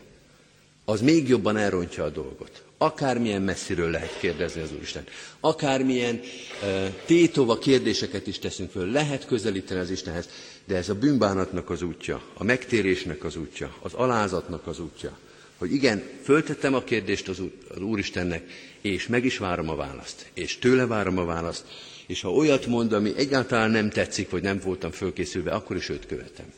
Az 0.85 1.01
még 1.01 1.29
jobban 1.29 1.57
elrontja 1.57 2.05
a 2.05 2.09
dolgot. 2.11 2.63
Akármilyen 2.79 3.43
messziről 3.43 3.91
lehet 3.91 4.19
kérdezni 4.19 4.61
az 4.61 4.73
Úristen. 4.77 5.05
Akármilyen 5.41 6.21
uh, 6.63 6.89
tétova 7.07 7.59
kérdéseket 7.59 8.27
is 8.27 8.39
teszünk 8.39 8.71
föl, 8.71 8.91
lehet 8.91 9.27
közelíteni 9.27 9.81
az 9.81 9.91
Istenhez. 9.91 10.29
de 10.65 10.77
ez 10.77 10.89
a 10.89 10.95
bűnbánatnak 10.95 11.71
az 11.71 11.83
útja, 11.83 12.23
a 12.35 12.45
megtérésnek 12.45 13.25
az 13.25 13.37
útja, 13.37 13.75
az 13.83 13.93
alázatnak 13.95 14.67
az 14.67 14.81
útja, 14.81 15.19
hogy 15.59 15.73
igen, 15.73 16.03
föltettem 16.23 16.75
a 16.75 16.83
kérdést 16.85 17.29
az, 17.29 17.43
az 17.75 17.81
Úristennek, 17.81 18.43
és 18.81 19.07
meg 19.07 19.25
is 19.25 19.39
várom 19.39 19.69
a 19.69 19.77
választ, 19.77 20.31
és 20.35 20.59
tőle 20.59 20.87
várom 20.87 21.19
a 21.19 21.25
választ, 21.25 21.65
és 22.07 22.21
ha 22.21 22.33
olyat 22.33 22.67
mond, 22.67 22.93
ami 22.93 23.13
egyáltalán 23.17 23.71
nem 23.71 23.91
tetszik, 23.91 24.31
vagy 24.31 24.43
nem 24.43 24.59
voltam 24.65 24.91
fölkészülve, 24.91 25.51
akkor 25.51 25.77
is 25.77 25.89
őt 25.89 26.07
követem. 26.07 26.53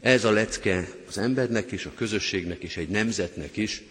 Ez 0.00 0.24
a 0.24 0.30
lecke 0.30 0.88
az 1.08 1.18
embernek 1.18 1.72
is, 1.72 1.84
a 1.84 1.92
közösségnek 1.94 2.62
is, 2.62 2.76
egy 2.76 2.88
nemzetnek 2.88 3.56
is, 3.56 3.82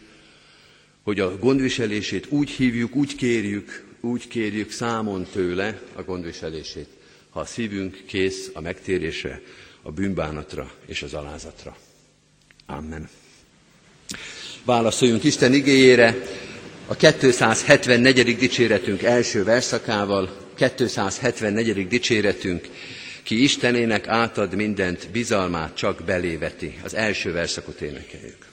hogy 1.04 1.20
a 1.20 1.38
gondviselését 1.38 2.26
úgy 2.30 2.50
hívjuk, 2.50 2.96
úgy 2.96 3.16
kérjük, 3.16 3.86
úgy 4.02 4.28
kérjük 4.28 4.72
számon 4.72 5.28
tőle 5.32 5.82
a 5.96 6.02
gondviselését, 6.04 6.88
ha 7.30 7.40
a 7.40 7.46
szívünk 7.46 8.04
kész 8.06 8.50
a 8.54 8.62
megtérésre, 8.62 9.42
a 9.82 9.92
bűnbánatra 9.92 10.72
és 10.86 11.02
az 11.02 11.14
alázatra. 11.14 11.78
Amen. 12.66 13.10
Válaszoljunk 14.66 15.24
Isten 15.24 15.54
igéjére 15.54 16.18
a 16.88 16.96
274. 16.96 18.38
dicséretünk 18.38 19.04
első 19.04 19.44
verszakával, 19.44 20.38
274. 20.76 21.88
dicséretünk, 21.88 22.68
ki 23.28 23.44
Istenének 23.44 24.08
átad 24.08 24.56
mindent, 24.56 25.10
bizalmát 25.12 25.76
csak 25.76 26.04
beléveti. 26.06 26.80
Az 26.84 26.94
első 26.94 27.32
verszakot 27.32 27.82
énekeljük. 27.82 28.46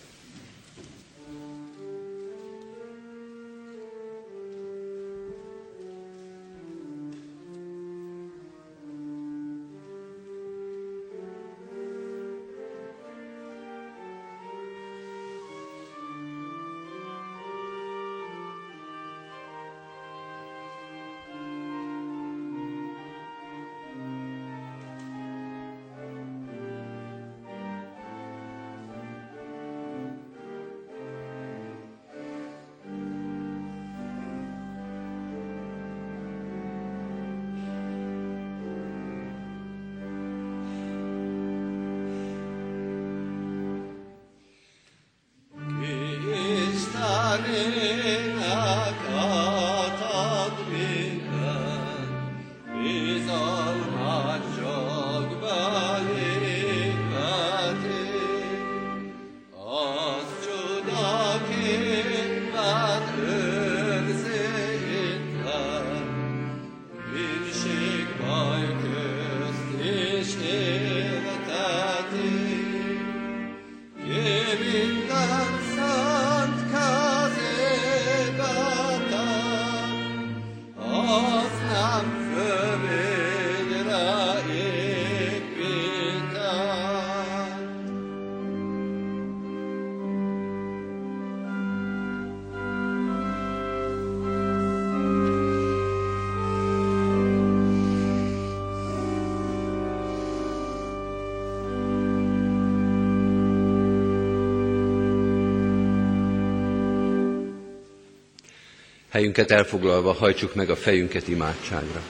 Helyünket 109.15 109.51
elfoglalva 109.51 110.13
hajtsuk 110.13 110.55
meg 110.55 110.71
a 110.71 110.77
fejünket 110.77 111.29
imádságra. 111.29 112.03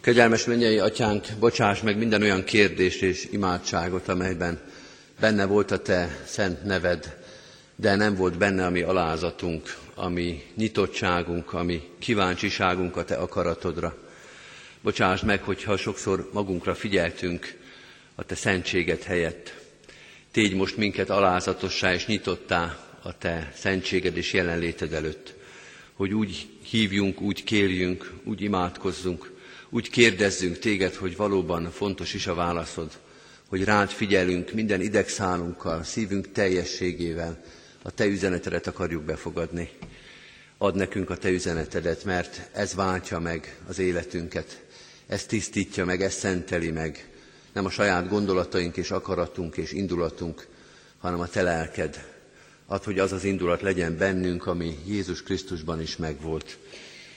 Kegyelmes 0.00 0.44
mennyei 0.44 0.78
atyánk, 0.78 1.26
bocsáss 1.38 1.80
meg 1.80 1.96
minden 1.98 2.22
olyan 2.22 2.44
kérdést 2.44 3.02
és 3.02 3.28
imádságot, 3.30 4.08
amelyben 4.08 4.60
benne 5.20 5.44
volt 5.44 5.70
a 5.70 5.78
te 5.78 6.18
szent 6.24 6.64
neved, 6.64 7.16
de 7.76 7.94
nem 7.94 8.14
volt 8.14 8.38
benne 8.38 8.66
a 8.66 8.70
mi 8.70 8.80
alázatunk, 8.82 9.76
a 9.94 10.08
mi 10.08 10.42
nyitottságunk, 10.54 11.52
a 11.52 11.62
mi 11.62 11.82
kíváncsiságunk 11.98 12.96
a 12.96 13.04
te 13.04 13.14
akaratodra. 13.14 13.96
Bocsáss 14.80 15.20
meg, 15.20 15.42
hogyha 15.42 15.76
sokszor 15.76 16.30
magunkra 16.32 16.74
figyeltünk, 16.74 17.60
a 18.14 18.24
te 18.24 18.34
szentséget 18.34 19.02
helyett. 19.02 19.54
Tégy 20.30 20.54
most 20.54 20.76
minket 20.76 21.10
alázatossá 21.10 21.94
és 21.94 22.06
nyitottá 22.06 22.86
a 23.02 23.18
te 23.18 23.52
szentséged 23.54 24.16
és 24.16 24.32
jelenléted 24.32 24.92
előtt, 24.92 25.34
hogy 25.92 26.14
úgy 26.14 26.48
hívjunk, 26.62 27.20
úgy 27.20 27.44
kérjünk, 27.44 28.12
úgy 28.24 28.40
imádkozzunk, 28.40 29.32
úgy 29.70 29.90
kérdezzünk 29.90 30.58
téged, 30.58 30.94
hogy 30.94 31.16
valóban 31.16 31.70
fontos 31.70 32.14
is 32.14 32.26
a 32.26 32.34
válaszod, 32.34 32.98
hogy 33.48 33.64
rád 33.64 33.90
figyelünk 33.90 34.52
minden 34.52 34.80
idegszálunkkal, 34.80 35.82
szívünk 35.82 36.32
teljességével, 36.32 37.44
a 37.82 37.90
te 37.90 38.06
üzenetedet 38.06 38.66
akarjuk 38.66 39.02
befogadni. 39.02 39.70
Ad 40.58 40.74
nekünk 40.74 41.10
a 41.10 41.16
te 41.16 41.30
üzenetedet, 41.30 42.04
mert 42.04 42.48
ez 42.52 42.74
váltja 42.74 43.18
meg 43.18 43.56
az 43.66 43.78
életünket, 43.78 44.62
ez 45.06 45.26
tisztítja 45.26 45.84
meg, 45.84 46.02
ez 46.02 46.14
szenteli 46.14 46.70
meg, 46.70 47.11
nem 47.52 47.64
a 47.64 47.70
saját 47.70 48.08
gondolataink 48.08 48.76
és 48.76 48.90
akaratunk 48.90 49.56
és 49.56 49.72
indulatunk, 49.72 50.46
hanem 50.98 51.20
a 51.20 51.26
te 51.26 51.42
lelked. 51.42 52.10
Add, 52.66 52.84
hogy 52.84 52.98
az 52.98 53.12
az 53.12 53.24
indulat 53.24 53.60
legyen 53.60 53.96
bennünk, 53.96 54.46
ami 54.46 54.78
Jézus 54.86 55.22
Krisztusban 55.22 55.80
is 55.80 55.96
megvolt. 55.96 56.58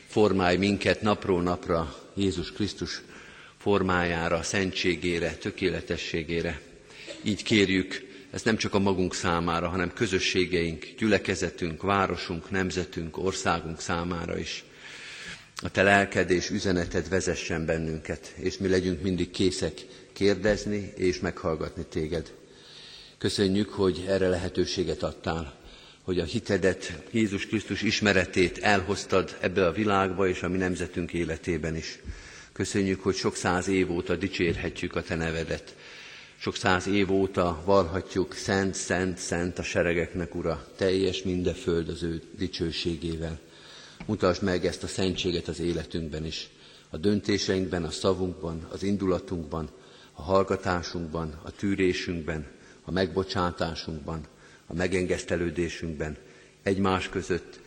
Formálj 0.08 0.58
minket 0.58 1.02
napról 1.02 1.42
napra 1.42 1.96
Jézus 2.14 2.52
Krisztus 2.52 3.02
formájára, 3.58 4.44
szentségére, 4.44 5.36
tökéletességére. 5.36 6.62
Így 7.22 7.44
kérjük, 7.44 8.06
ezt 8.32 8.46
nem 8.46 8.58
csak 8.58 8.74
a 8.74 8.80
magunk 8.80 9.14
számára, 9.14 9.68
hanem 9.68 9.94
közösségeink, 9.94 10.86
gyülekezetünk, 10.98 11.82
városunk, 11.82 12.50
nemzetünk, 12.50 13.18
országunk 13.18 13.82
számára 13.82 14.38
is. 14.38 14.64
A 15.62 15.70
te 15.70 15.84
lelked 15.84 16.30
és 16.30 16.50
üzeneted 16.50 17.10
vezessen 17.10 17.66
bennünket, 17.66 18.34
és 18.36 18.58
mi 18.58 18.68
legyünk 18.68 19.02
mindig 19.02 19.32
készek 19.32 19.86
kérdezni 20.16 20.94
és 20.96 21.20
meghallgatni 21.20 21.86
téged. 21.90 22.34
Köszönjük, 23.18 23.70
hogy 23.70 24.06
erre 24.08 24.28
lehetőséget 24.28 25.04
adtál, 25.04 25.60
hogy 26.02 26.20
a 26.20 26.24
hitedet, 26.24 26.94
Jézus 27.12 27.48
Krisztus 27.48 27.82
ismeretét 27.82 28.58
elhoztad 28.58 29.38
ebbe 29.42 29.66
a 29.68 29.72
világba 29.72 30.28
és 30.28 30.44
a 30.44 30.50
mi 30.50 30.58
nemzetünk 30.58 31.14
életében 31.14 31.76
is. 31.76 32.00
Köszönjük, 32.54 33.02
hogy 33.02 33.16
sok 33.16 33.36
száz 33.36 33.68
év 33.68 33.92
óta 33.92 34.16
dicsérhetjük 34.16 34.96
a 34.96 35.02
Te 35.02 35.16
nevedet. 35.16 35.76
Sok 36.38 36.56
száz 36.56 36.88
év 36.88 37.12
óta 37.12 37.62
valhatjuk, 37.66 38.34
szent, 38.34 38.76
szent, 38.76 39.18
szent 39.18 39.60
a 39.60 39.64
seregeknek, 39.64 40.36
Ura, 40.36 40.68
teljes 40.76 41.24
minden 41.24 41.54
föld 41.54 41.90
az 41.90 42.04
ő 42.04 42.22
dicsőségével. 42.38 43.40
Mutasd 44.06 44.44
meg 44.44 44.66
ezt 44.66 44.84
a 44.84 44.88
szentséget 44.88 45.48
az 45.48 45.60
életünkben 45.60 46.26
is, 46.26 46.50
a 46.90 46.98
döntéseinkben, 46.98 47.84
a 47.84 47.92
szavunkban, 47.92 48.68
az 48.72 48.84
indulatunkban, 48.84 49.70
a 50.16 50.22
hallgatásunkban, 50.22 51.40
a 51.44 51.52
tűrésünkben, 51.52 52.46
a 52.84 52.92
megbocsátásunkban, 52.92 54.28
a 54.68 54.74
megengesztelődésünkben, 54.74 56.18
egymás 56.64 57.10
között, 57.10 57.60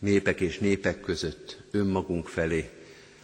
népek 0.00 0.40
és 0.40 0.58
népek 0.58 1.00
között, 1.00 1.62
önmagunk 1.70 2.28
felé. 2.28 2.70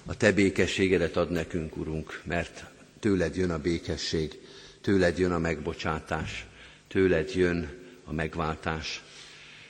A 0.07 0.17
Te 0.17 0.33
békességedet 0.33 1.17
ad 1.17 1.31
nekünk, 1.31 1.77
Urunk, 1.77 2.23
mert 2.25 2.65
tőled 3.01 3.37
jön 3.37 3.51
a 3.51 3.59
békesség, 3.59 4.39
tőled 4.81 5.19
jön 5.19 5.33
a 5.33 5.39
megbocsátás, 5.39 6.47
tőled 6.89 7.35
jön 7.35 7.69
a 8.05 8.13
megváltás. 8.13 9.03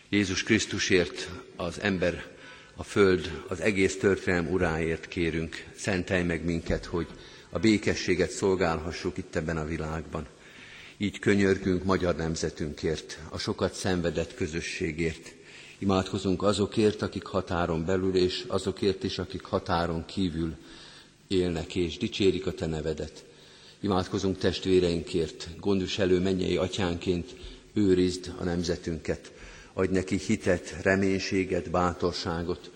Jézus 0.08 0.42
Krisztusért, 0.42 1.28
az 1.56 1.80
ember, 1.80 2.24
a 2.74 2.82
föld, 2.82 3.42
az 3.48 3.60
egész 3.60 3.98
történelem 3.98 4.52
uráért 4.52 5.08
kérünk, 5.08 5.64
szentelj 5.76 6.22
meg 6.22 6.44
minket, 6.44 6.84
hogy 6.84 7.06
a 7.50 7.58
békességet 7.58 8.30
szolgálhassuk 8.30 9.18
itt 9.18 9.36
ebben 9.36 9.56
a 9.56 9.64
világban. 9.64 10.26
Így 10.96 11.18
könyörgünk 11.18 11.84
magyar 11.84 12.16
nemzetünkért, 12.16 13.18
a 13.28 13.38
sokat 13.38 13.74
szenvedett 13.74 14.34
közösségért. 14.34 15.34
Imádkozunk 15.78 16.42
azokért, 16.42 17.02
akik 17.02 17.24
határon 17.24 17.84
belül, 17.84 18.16
és 18.16 18.44
azokért 18.48 19.04
is, 19.04 19.18
akik 19.18 19.42
határon 19.44 20.04
kívül 20.04 20.56
élnek 21.28 21.74
és 21.74 21.96
dicsérik 21.96 22.46
a 22.46 22.52
Te 22.52 22.66
nevedet. 22.66 23.24
Imádkozunk 23.80 24.38
testvéreinkért, 24.38 25.48
gondviselő 25.60 26.20
mennyei 26.20 26.56
atyánként 26.56 27.34
őrizd 27.72 28.32
a 28.38 28.44
nemzetünket. 28.44 29.32
Adj 29.72 29.92
neki 29.92 30.18
hitet, 30.18 30.76
reménységet, 30.82 31.70
bátorságot, 31.70 32.70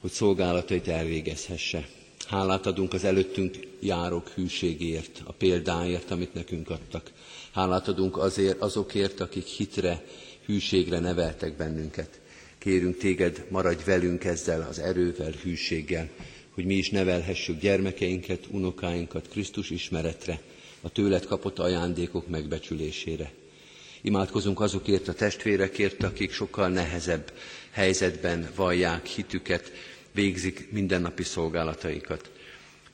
hogy 0.00 0.10
szolgálatait 0.10 0.88
elvégezhesse. 0.88 1.88
Hálát 2.26 2.66
adunk 2.66 2.92
az 2.92 3.04
előttünk 3.04 3.56
járók 3.80 4.28
hűségért, 4.28 5.22
a 5.24 5.32
példáért, 5.32 6.10
amit 6.10 6.34
nekünk 6.34 6.70
adtak. 6.70 7.10
Hálát 7.52 7.88
adunk 7.88 8.16
azért, 8.16 8.60
azokért, 8.60 9.20
akik 9.20 9.46
hitre, 9.46 10.04
hűségre 10.46 10.98
neveltek 10.98 11.56
bennünket. 11.56 12.20
Kérünk 12.58 12.96
téged, 12.96 13.44
maradj 13.50 13.82
velünk 13.84 14.24
ezzel 14.24 14.66
az 14.68 14.78
erővel, 14.78 15.32
hűséggel, 15.42 16.08
hogy 16.54 16.64
mi 16.64 16.74
is 16.74 16.90
nevelhessük 16.90 17.60
gyermekeinket, 17.60 18.46
unokáinkat 18.50 19.28
Krisztus 19.28 19.70
ismeretre, 19.70 20.40
a 20.80 20.88
tőled 20.88 21.26
kapott 21.26 21.58
ajándékok 21.58 22.28
megbecsülésére. 22.28 23.32
Imádkozunk 24.02 24.60
azokért 24.60 25.08
a 25.08 25.12
testvérekért, 25.12 26.02
akik 26.02 26.32
sokkal 26.32 26.68
nehezebb 26.68 27.32
helyzetben 27.70 28.48
vallják 28.56 29.06
hitüket, 29.06 29.72
végzik 30.14 30.68
mindennapi 30.70 31.22
szolgálataikat. 31.22 32.30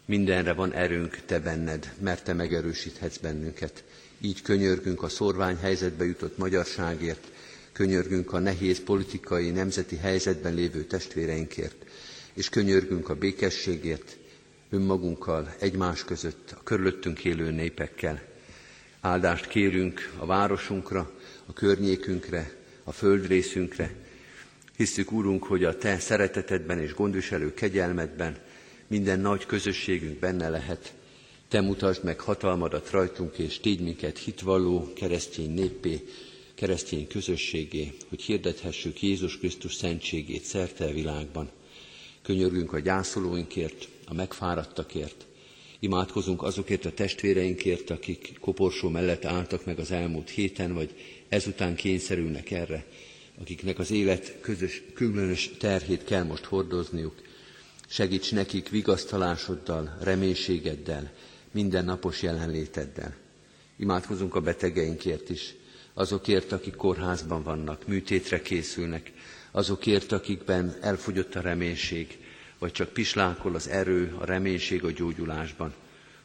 Mindenre 0.04 0.52
van 0.52 0.72
erőnk 0.72 1.20
te 1.26 1.38
benned, 1.40 1.92
mert 2.00 2.24
te 2.24 2.32
megerősíthetsz 2.32 3.16
bennünket. 3.16 3.84
Így 4.20 4.42
könyörgünk 4.42 5.02
a 5.02 5.08
szorvány 5.08 5.56
helyzetbe 5.56 6.04
jutott 6.04 6.38
magyarságért, 6.38 7.30
könyörgünk 7.72 8.32
a 8.32 8.38
nehéz 8.38 8.82
politikai, 8.84 9.50
nemzeti 9.50 9.96
helyzetben 9.96 10.54
lévő 10.54 10.84
testvéreinkért, 10.84 11.84
és 12.34 12.48
könyörgünk 12.48 13.08
a 13.08 13.14
békességért, 13.14 14.16
önmagunkkal, 14.70 15.54
egymás 15.58 16.04
között, 16.04 16.54
a 16.58 16.62
körülöttünk 16.62 17.24
élő 17.24 17.50
népekkel. 17.50 18.22
Áldást 19.00 19.46
kérünk 19.48 20.12
a 20.18 20.26
városunkra, 20.26 21.10
a 21.46 21.52
környékünkre, 21.52 22.50
a 22.84 22.92
földrészünkre. 22.92 23.90
Hiszük, 24.81 25.12
Úrunk, 25.12 25.45
hogy 25.45 25.64
a 25.64 25.76
Te 25.76 25.99
szeretetedben 25.99 26.78
és 26.78 26.95
gondviselő 26.95 27.55
kegyelmedben 27.55 28.37
minden 28.87 29.20
nagy 29.20 29.47
közösségünk 29.47 30.18
benne 30.18 30.49
lehet. 30.49 30.95
Te 31.49 31.61
mutasd 31.61 32.05
meg 32.05 32.20
hatalmadat 32.20 32.91
rajtunk, 32.91 33.39
és 33.39 33.59
tégy 33.59 33.81
minket 33.81 34.18
hitvalló 34.18 34.93
keresztény 34.93 35.55
néppé, 35.55 36.05
keresztény 36.55 37.07
közösségé, 37.07 37.93
hogy 38.09 38.22
hirdethessük 38.22 39.03
Jézus 39.03 39.39
Krisztus 39.39 39.74
szentségét 39.74 40.45
szerte 40.45 40.85
a 40.85 40.93
világban. 40.93 41.51
Könyörgünk 42.22 42.72
a 42.72 42.78
gyászolóinkért, 42.78 43.89
a 44.07 44.14
megfáradtakért, 44.14 45.26
imádkozunk 45.78 46.43
azokért 46.43 46.85
a 46.85 46.93
testvéreinkért, 46.93 47.91
akik 47.91 48.33
koporsó 48.41 48.89
mellett 48.89 49.24
álltak 49.24 49.64
meg 49.64 49.78
az 49.78 49.91
elmúlt 49.91 50.31
héten, 50.31 50.74
vagy 50.74 50.95
ezután 51.28 51.74
kényszerülnek 51.74 52.51
erre, 52.51 52.87
akiknek 53.41 53.78
az 53.78 53.91
élet 53.91 54.41
közös, 54.41 54.82
különös 54.95 55.51
terhét 55.59 56.05
kell 56.05 56.22
most 56.22 56.45
hordozniuk. 56.45 57.14
Segíts 57.88 58.32
nekik 58.32 58.68
vigasztalásoddal, 58.68 59.97
reménységeddel, 60.01 61.12
mindennapos 61.51 62.22
jelenléteddel. 62.22 63.14
Imádkozunk 63.76 64.34
a 64.34 64.41
betegeinkért 64.41 65.30
is, 65.30 65.55
azokért, 65.95 66.53
akik 66.53 66.74
kórházban 66.74 67.43
vannak, 67.43 67.86
műtétre 67.86 68.43
készülnek, 68.43 69.12
azokért, 69.51 70.12
akikben 70.12 70.76
elfogyott 70.80 71.34
a 71.34 71.41
reménység, 71.41 72.18
vagy 72.59 72.72
csak 72.72 72.88
pislákol 72.93 73.55
az 73.55 73.68
erő, 73.68 74.14
a 74.18 74.24
reménység 74.24 74.84
a 74.84 74.91
gyógyulásban. 74.91 75.74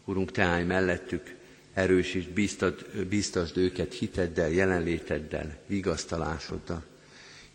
Urunk, 0.05 0.31
Te 0.31 0.43
állj 0.43 0.63
mellettük, 0.63 1.35
erősítsd, 1.73 2.29
bíztasd 3.09 3.57
őket 3.57 3.93
hiteddel, 3.93 4.49
jelenléteddel, 4.49 5.57
vigasztalásoddal. 5.67 6.83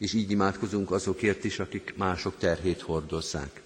És 0.01 0.13
így 0.13 0.31
imádkozunk 0.31 0.91
azokért 0.91 1.45
is, 1.45 1.59
akik 1.59 1.95
mások 1.97 2.39
terhét 2.39 2.81
hordozzák, 2.81 3.63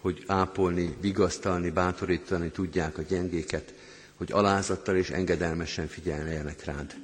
hogy 0.00 0.24
ápolni, 0.26 0.96
vigasztalni, 1.00 1.70
bátorítani 1.70 2.50
tudják 2.50 2.98
a 2.98 3.02
gyengéket, 3.02 3.74
hogy 4.14 4.32
alázattal 4.32 4.96
és 4.96 5.10
engedelmesen 5.10 5.86
figyeljenek 5.86 6.64
rád. 6.64 6.96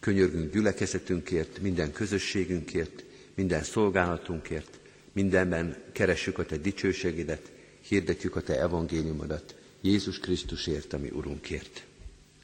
Könyörgünk 0.00 0.52
gyülekezetünkért, 0.52 1.60
minden 1.60 1.92
közösségünkért, 1.92 3.04
minden 3.34 3.62
szolgálatunkért, 3.62 4.78
mindenben 5.12 5.76
keressük 5.92 6.38
a 6.38 6.46
Te 6.46 6.56
dicsőségedet, 6.56 7.50
hirdetjük 7.80 8.36
a 8.36 8.42
Te 8.42 8.60
evangéliumodat, 8.60 9.54
Jézus 9.80 10.18
Krisztusért, 10.18 10.92
ami 10.92 11.10
Urunkért. 11.10 11.84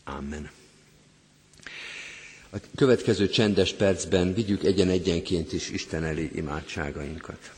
Amen. 0.05 0.51
A 2.55 2.59
következő 2.77 3.29
csendes 3.29 3.73
percben 3.73 4.35
vigyük 4.35 4.65
egyen-egyenként 4.65 5.53
is 5.53 5.71
Isten 5.71 6.05
elé 6.05 6.31
imádságainkat. 6.35 7.53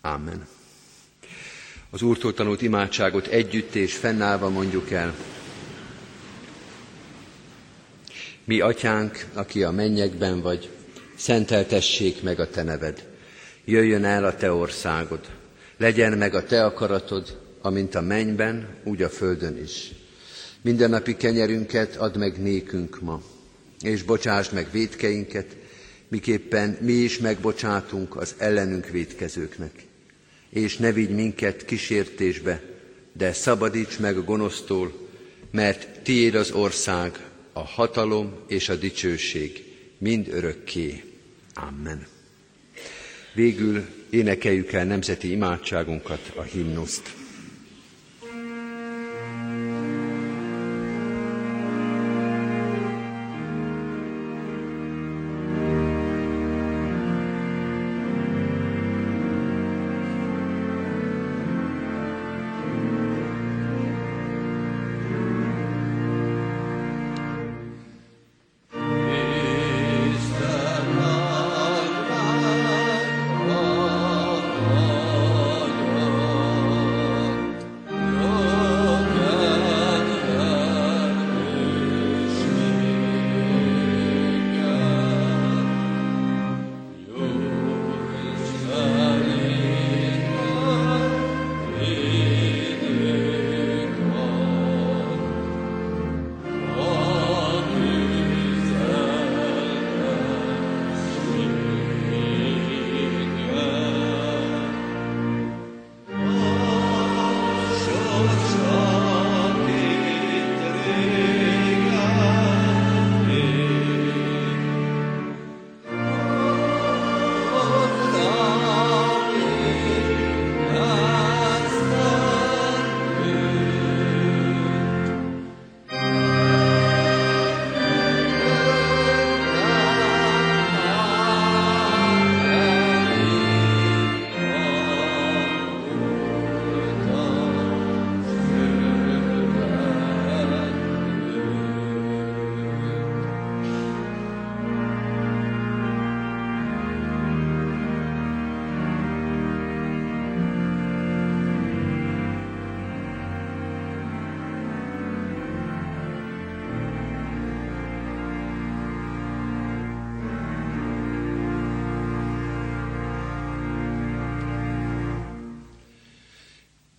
Amen. 0.00 0.46
Az 1.90 2.02
Úrtól 2.02 2.34
tanult 2.34 2.62
imádságot 2.62 3.26
együtt 3.26 3.74
és 3.74 3.94
fennállva 3.94 4.48
mondjuk 4.48 4.90
el. 4.90 5.14
Mi, 8.44 8.60
Atyánk, 8.60 9.26
aki 9.32 9.62
a 9.62 9.70
mennyekben 9.70 10.40
vagy, 10.40 10.70
szenteltessék 11.16 12.22
meg 12.22 12.40
a 12.40 12.50
Te 12.50 12.62
neved. 12.62 13.08
Jöjjön 13.64 14.04
el 14.04 14.24
a 14.24 14.36
Te 14.36 14.52
országod. 14.52 15.26
Legyen 15.76 16.18
meg 16.18 16.34
a 16.34 16.44
Te 16.44 16.64
akaratod, 16.64 17.40
amint 17.60 17.94
a 17.94 18.00
mennyben, 18.00 18.68
úgy 18.84 19.02
a 19.02 19.08
földön 19.08 19.56
is. 19.62 19.90
Mindennapi 20.62 21.16
kenyerünket 21.16 21.96
add 21.96 22.18
meg 22.18 22.42
nékünk 22.42 23.00
ma, 23.00 23.22
és 23.80 24.02
bocsásd 24.02 24.52
meg 24.52 24.68
védkeinket, 24.72 25.56
miképpen 26.08 26.78
mi 26.80 26.92
is 26.92 27.18
megbocsátunk 27.18 28.16
az 28.16 28.34
ellenünk 28.38 28.88
védkezőknek. 28.88 29.84
És 30.50 30.76
ne 30.76 30.92
vigy 30.92 31.10
minket 31.10 31.64
kísértésbe, 31.64 32.62
de 33.12 33.32
szabadíts 33.32 33.98
meg 33.98 34.16
a 34.16 34.22
gonosztól, 34.24 35.08
mert 35.50 36.00
tiéd 36.02 36.34
az 36.34 36.50
ország, 36.50 37.26
a 37.52 37.60
hatalom 37.64 38.34
és 38.46 38.68
a 38.68 38.76
dicsőség 38.76 39.64
mind 39.98 40.28
örökké. 40.28 41.02
Amen. 41.54 42.06
Végül 43.34 43.86
énekeljük 44.10 44.72
el 44.72 44.84
nemzeti 44.84 45.30
imádságunkat, 45.30 46.32
a 46.36 46.42
himnuszt. 46.42 47.17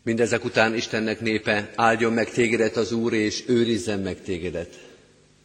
Mindezek 0.09 0.45
után 0.45 0.75
Istennek 0.75 1.19
népe, 1.19 1.71
áldjon 1.75 2.13
meg 2.13 2.29
tégedet 2.29 2.75
az 2.77 2.91
Úr, 2.91 3.13
és 3.13 3.43
őrizzen 3.47 3.99
meg 3.99 4.21
tégedet. 4.21 4.79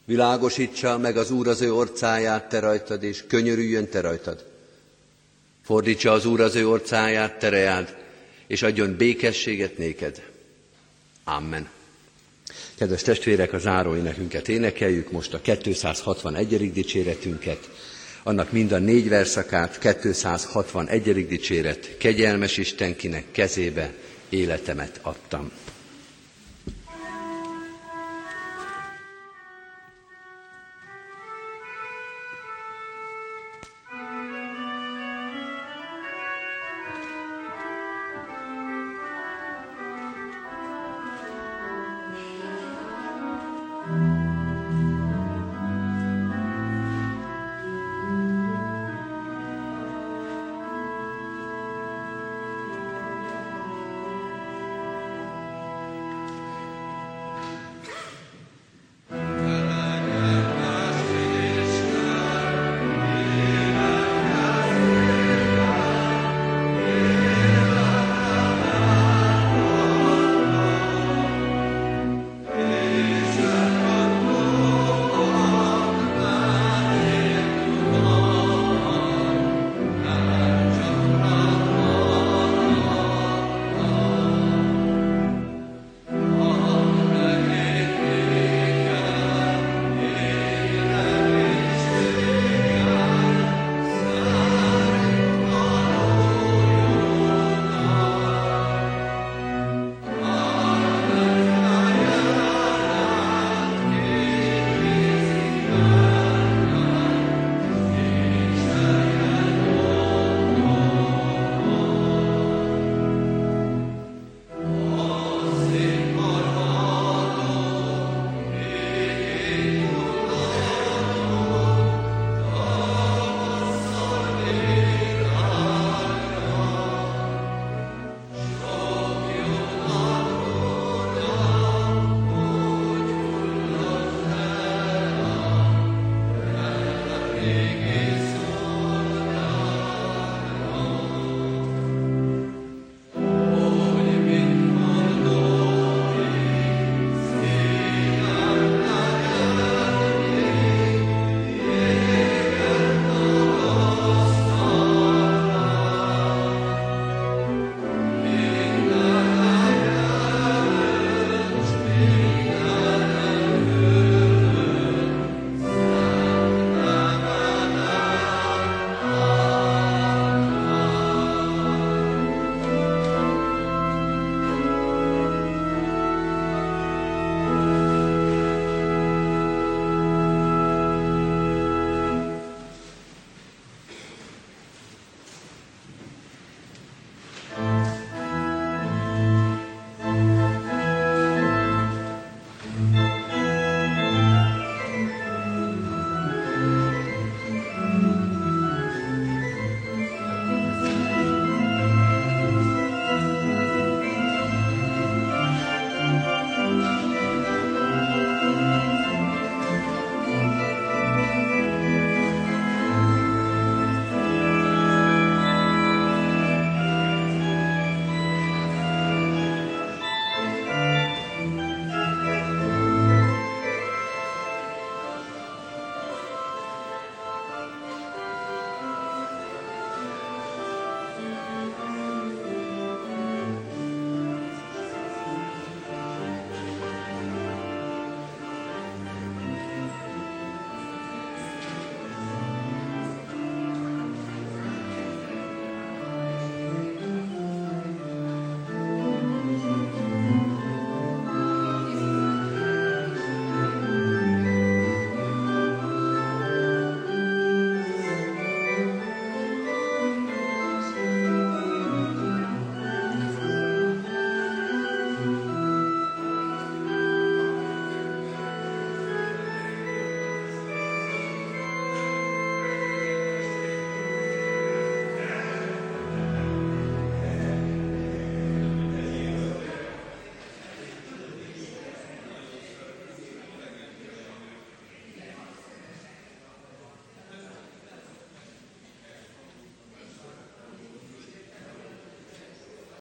Világosítsa 0.04 0.98
meg 0.98 1.16
az 1.16 1.30
Úr 1.30 1.48
az 1.48 1.60
ő 1.60 1.72
orcáját 1.74 2.48
te 2.48 2.58
rajtad, 2.58 3.02
és 3.02 3.24
könyörüljön 3.26 3.88
te 3.88 4.00
rajtad. 4.00 4.44
Fordítsa 5.64 6.12
az 6.12 6.26
Úr 6.26 6.40
az 6.40 6.54
ő 6.54 6.68
orcáját, 6.68 7.38
terejád, 7.38 7.96
és 8.46 8.62
adjon 8.62 8.96
békességet 8.96 9.78
néked. 9.78 10.22
Amen. 11.24 11.68
Kedves 12.74 13.02
testvérek, 13.02 13.52
a 13.52 13.58
záró 13.58 13.96
énekünket 13.96 14.48
énekeljük, 14.48 15.10
most 15.10 15.34
a 15.34 15.40
261. 15.40 16.72
dicséretünket, 16.72 17.70
annak 18.22 18.52
mind 18.52 18.72
a 18.72 18.78
négy 18.78 19.08
verszakát, 19.08 19.78
261. 20.00 21.26
dicséret, 21.26 21.96
kegyelmes 21.96 22.56
Istenkinek 22.56 23.24
kezébe 23.30 23.94
életemet 24.28 25.00
adtam. 25.02 25.50